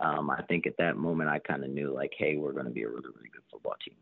um, 0.00 0.30
I 0.30 0.42
think 0.42 0.66
at 0.66 0.76
that 0.78 0.96
moment 0.96 1.30
I 1.30 1.38
kind 1.38 1.64
of 1.64 1.70
knew 1.70 1.92
like, 1.94 2.12
hey, 2.18 2.36
we're 2.36 2.52
going 2.52 2.66
to 2.66 2.70
be 2.70 2.82
a 2.82 2.88
really 2.88 3.08
really 3.14 3.30
good 3.32 3.42
football 3.50 3.76
team. 3.84 3.96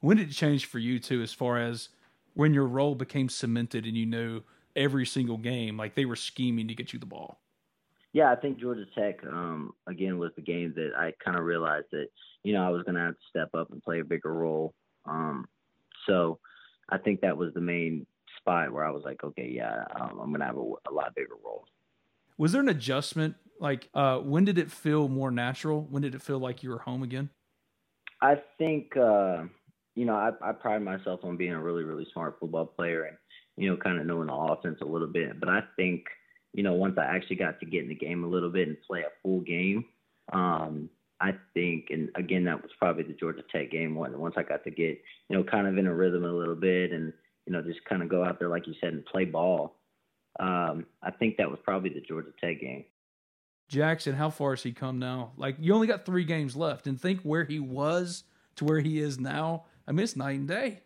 When 0.00 0.16
did 0.16 0.30
it 0.30 0.32
change 0.32 0.66
for 0.66 0.78
you 0.78 0.98
too, 0.98 1.22
as 1.22 1.32
far 1.32 1.58
as 1.58 1.90
when 2.34 2.54
your 2.54 2.66
role 2.66 2.94
became 2.94 3.28
cemented 3.28 3.84
and 3.84 3.96
you 3.96 4.06
knew 4.06 4.42
every 4.76 5.06
single 5.06 5.38
game, 5.38 5.76
like 5.76 5.94
they 5.94 6.04
were 6.04 6.16
scheming 6.16 6.68
to 6.68 6.74
get 6.74 6.92
you 6.92 6.98
the 6.98 7.06
ball. 7.06 7.40
Yeah, 8.12 8.30
I 8.30 8.36
think 8.36 8.58
Georgia 8.58 8.84
Tech 8.94 9.24
um, 9.24 9.72
again 9.86 10.18
was 10.18 10.32
the 10.36 10.42
game 10.42 10.74
that 10.76 10.92
I 10.96 11.12
kind 11.24 11.38
of 11.38 11.44
realized 11.44 11.86
that 11.92 12.08
you 12.42 12.52
know 12.52 12.62
I 12.62 12.68
was 12.68 12.82
going 12.82 12.96
to 12.96 13.00
have 13.00 13.14
to 13.14 13.28
step 13.28 13.50
up 13.54 13.70
and 13.70 13.82
play 13.82 14.00
a 14.00 14.04
bigger 14.04 14.32
role. 14.32 14.74
Um, 15.06 15.46
so 16.06 16.38
I 16.88 16.98
think 16.98 17.20
that 17.22 17.36
was 17.36 17.54
the 17.54 17.60
main 17.60 18.06
spot 18.38 18.72
where 18.72 18.84
I 18.84 18.90
was 18.90 19.02
like, 19.04 19.22
okay, 19.24 19.50
yeah, 19.54 19.84
um, 19.98 20.18
I'm 20.20 20.28
going 20.28 20.40
to 20.40 20.46
have 20.46 20.56
a, 20.56 20.72
a, 20.90 20.92
lot 20.92 21.14
bigger 21.14 21.34
role. 21.44 21.64
Was 22.38 22.52
there 22.52 22.60
an 22.60 22.68
adjustment? 22.68 23.36
Like, 23.60 23.88
uh, 23.94 24.18
when 24.18 24.44
did 24.44 24.58
it 24.58 24.70
feel 24.70 25.08
more 25.08 25.30
natural? 25.30 25.82
When 25.82 26.02
did 26.02 26.14
it 26.14 26.22
feel 26.22 26.38
like 26.38 26.62
you 26.62 26.70
were 26.70 26.80
home 26.80 27.02
again? 27.02 27.30
I 28.20 28.36
think, 28.58 28.96
uh, 28.96 29.44
you 29.94 30.04
know, 30.04 30.14
I, 30.14 30.30
I 30.42 30.52
pride 30.52 30.82
myself 30.82 31.20
on 31.22 31.36
being 31.36 31.52
a 31.52 31.62
really, 31.62 31.84
really 31.84 32.06
smart 32.12 32.36
football 32.40 32.66
player, 32.66 33.04
and 33.04 33.16
you 33.56 33.70
know, 33.70 33.76
kind 33.76 33.98
of 33.98 34.06
knowing 34.06 34.28
the 34.28 34.34
offense 34.34 34.78
a 34.80 34.86
little 34.86 35.08
bit. 35.08 35.38
But 35.38 35.48
I 35.48 35.60
think, 35.76 36.04
you 36.52 36.62
know, 36.62 36.74
once 36.74 36.96
I 36.98 37.04
actually 37.04 37.36
got 37.36 37.60
to 37.60 37.66
get 37.66 37.82
in 37.82 37.88
the 37.88 37.94
game 37.94 38.24
a 38.24 38.28
little 38.28 38.50
bit 38.50 38.68
and 38.68 38.76
play 38.86 39.00
a 39.00 39.12
full 39.22 39.40
game, 39.40 39.84
um, 40.32 40.88
I 41.20 41.34
think, 41.54 41.86
and 41.90 42.10
again, 42.16 42.44
that 42.44 42.60
was 42.60 42.72
probably 42.78 43.04
the 43.04 43.12
Georgia 43.12 43.44
Tech 43.50 43.70
game. 43.70 43.94
When 43.94 44.18
once 44.18 44.34
I 44.36 44.42
got 44.42 44.64
to 44.64 44.70
get, 44.70 45.00
you 45.28 45.36
know, 45.36 45.44
kind 45.44 45.66
of 45.66 45.78
in 45.78 45.86
a 45.86 45.94
rhythm 45.94 46.24
a 46.24 46.32
little 46.32 46.56
bit, 46.56 46.92
and 46.92 47.12
you 47.46 47.52
know, 47.52 47.62
just 47.62 47.84
kind 47.84 48.02
of 48.02 48.08
go 48.08 48.24
out 48.24 48.38
there 48.38 48.48
like 48.48 48.66
you 48.66 48.74
said 48.80 48.92
and 48.92 49.04
play 49.04 49.24
ball. 49.24 49.76
Um, 50.40 50.86
I 51.02 51.10
think 51.10 51.36
that 51.36 51.50
was 51.50 51.60
probably 51.64 51.90
the 51.90 52.00
Georgia 52.00 52.32
Tech 52.40 52.60
game. 52.60 52.84
Jaxson, 53.70 54.14
how 54.14 54.30
far 54.30 54.50
has 54.50 54.62
he 54.62 54.72
come 54.72 54.98
now? 54.98 55.32
Like 55.36 55.56
you 55.60 55.74
only 55.74 55.86
got 55.86 56.04
three 56.04 56.24
games 56.24 56.56
left, 56.56 56.86
and 56.86 57.00
think 57.00 57.20
where 57.20 57.44
he 57.44 57.60
was 57.60 58.24
to 58.56 58.64
where 58.64 58.80
he 58.80 58.98
is 58.98 59.20
now. 59.20 59.64
I 59.86 59.92
mean, 59.92 60.04
it's 60.04 60.16
night 60.16 60.38
and 60.38 60.48
day. 60.48 60.80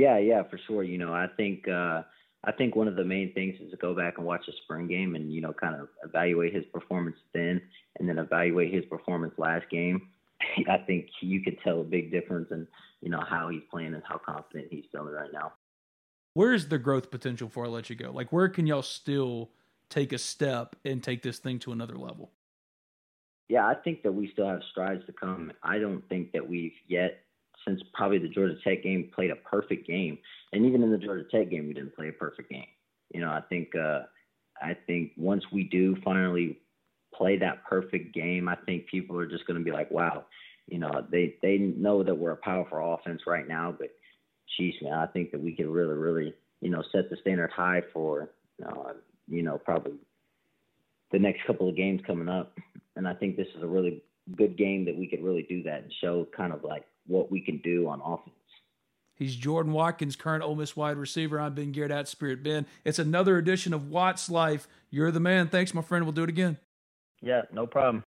Yeah, 0.00 0.16
yeah, 0.16 0.44
for 0.44 0.58
sure. 0.66 0.82
You 0.82 0.96
know, 0.96 1.12
I 1.12 1.26
think 1.36 1.68
uh, 1.68 2.04
I 2.42 2.52
think 2.56 2.74
one 2.74 2.88
of 2.88 2.96
the 2.96 3.04
main 3.04 3.34
things 3.34 3.56
is 3.60 3.70
to 3.70 3.76
go 3.76 3.94
back 3.94 4.14
and 4.16 4.26
watch 4.26 4.46
the 4.46 4.54
spring 4.64 4.88
game 4.88 5.14
and 5.14 5.30
you 5.30 5.42
know 5.42 5.52
kind 5.52 5.78
of 5.78 5.88
evaluate 6.02 6.54
his 6.54 6.64
performance 6.72 7.18
then, 7.34 7.60
and 7.98 8.08
then 8.08 8.16
evaluate 8.18 8.72
his 8.72 8.82
performance 8.86 9.34
last 9.36 9.68
game. 9.70 10.08
I 10.70 10.78
think 10.78 11.08
you 11.20 11.42
could 11.42 11.58
tell 11.62 11.82
a 11.82 11.84
big 11.84 12.10
difference 12.10 12.48
in 12.50 12.66
you 13.02 13.10
know 13.10 13.22
how 13.28 13.50
he's 13.50 13.60
playing 13.70 13.92
and 13.92 14.02
how 14.08 14.16
confident 14.16 14.68
he's 14.70 14.86
feeling 14.90 15.12
right 15.12 15.28
now. 15.34 15.52
Where's 16.32 16.68
the 16.68 16.78
growth 16.78 17.10
potential 17.10 17.50
for 17.50 17.66
I 17.66 17.68
let 17.68 17.90
you 17.90 17.96
go? 17.96 18.10
Like 18.10 18.32
where 18.32 18.48
can 18.48 18.66
y'all 18.66 18.80
still 18.80 19.50
take 19.90 20.14
a 20.14 20.18
step 20.18 20.76
and 20.82 21.02
take 21.02 21.20
this 21.20 21.40
thing 21.40 21.58
to 21.58 21.72
another 21.72 21.98
level? 21.98 22.30
Yeah, 23.50 23.66
I 23.66 23.74
think 23.74 24.02
that 24.04 24.12
we 24.12 24.30
still 24.32 24.48
have 24.48 24.62
strides 24.70 25.04
to 25.04 25.12
come. 25.12 25.52
I 25.62 25.78
don't 25.78 26.08
think 26.08 26.32
that 26.32 26.48
we've 26.48 26.72
yet 26.88 27.18
since 27.66 27.80
probably 27.94 28.18
the 28.18 28.28
Georgia 28.28 28.56
Tech 28.64 28.82
game 28.82 29.10
played 29.14 29.30
a 29.30 29.36
perfect 29.36 29.86
game. 29.86 30.18
And 30.52 30.64
even 30.66 30.82
in 30.82 30.90
the 30.90 30.98
Georgia 30.98 31.24
Tech 31.30 31.50
game, 31.50 31.66
we 31.68 31.74
didn't 31.74 31.94
play 31.94 32.08
a 32.08 32.12
perfect 32.12 32.50
game. 32.50 32.66
You 33.12 33.20
know, 33.20 33.30
I 33.30 33.40
think 33.48 33.74
uh, 33.74 34.00
I 34.62 34.76
think 34.86 35.12
once 35.16 35.44
we 35.52 35.64
do 35.64 35.96
finally 36.04 36.58
play 37.14 37.36
that 37.38 37.64
perfect 37.64 38.14
game, 38.14 38.48
I 38.48 38.56
think 38.66 38.86
people 38.86 39.18
are 39.18 39.26
just 39.26 39.46
going 39.46 39.58
to 39.58 39.64
be 39.64 39.72
like, 39.72 39.90
wow, 39.90 40.24
you 40.66 40.78
know, 40.78 40.90
they 41.10 41.36
they 41.42 41.58
know 41.58 42.02
that 42.02 42.14
we're 42.14 42.32
a 42.32 42.36
powerful 42.36 42.94
offense 42.94 43.22
right 43.26 43.46
now, 43.46 43.74
but 43.76 43.88
geez, 44.56 44.74
man, 44.82 44.94
I 44.94 45.06
think 45.06 45.30
that 45.32 45.40
we 45.40 45.54
could 45.54 45.66
really, 45.66 45.94
really, 45.94 46.34
you 46.60 46.70
know, 46.70 46.82
set 46.92 47.10
the 47.10 47.16
standard 47.20 47.50
high 47.50 47.82
for, 47.92 48.30
uh, 48.64 48.92
you 49.28 49.42
know, 49.42 49.58
probably 49.58 49.94
the 51.12 51.18
next 51.18 51.44
couple 51.46 51.68
of 51.68 51.76
games 51.76 52.00
coming 52.06 52.28
up. 52.28 52.56
And 52.96 53.06
I 53.06 53.14
think 53.14 53.36
this 53.36 53.48
is 53.56 53.62
a 53.62 53.66
really 53.66 54.02
good 54.36 54.56
game 54.56 54.84
that 54.84 54.96
we 54.96 55.06
could 55.06 55.22
really 55.22 55.46
do 55.48 55.62
that 55.64 55.82
and 55.82 55.92
show 56.00 56.26
kind 56.36 56.52
of 56.52 56.62
like 56.62 56.84
what 57.06 57.30
we 57.30 57.40
can 57.40 57.58
do 57.58 57.88
on 57.88 58.00
offense. 58.00 58.34
He's 59.14 59.36
Jordan 59.36 59.72
Watkins, 59.72 60.16
current 60.16 60.42
Ole 60.42 60.54
Miss 60.54 60.74
wide 60.74 60.96
receiver. 60.96 61.38
I've 61.38 61.54
been 61.54 61.72
Garrett 61.72 61.90
at 61.92 62.08
Spirit 62.08 62.42
Ben. 62.42 62.66
It's 62.84 62.98
another 62.98 63.36
edition 63.36 63.74
of 63.74 63.90
Wat's 63.90 64.30
Life. 64.30 64.66
You're 64.88 65.10
the 65.10 65.20
man. 65.20 65.48
Thanks, 65.48 65.74
my 65.74 65.82
friend. 65.82 66.06
We'll 66.06 66.12
do 66.12 66.22
it 66.22 66.30
again. 66.30 66.56
Yeah, 67.20 67.42
no 67.52 67.66
problem. 67.66 68.02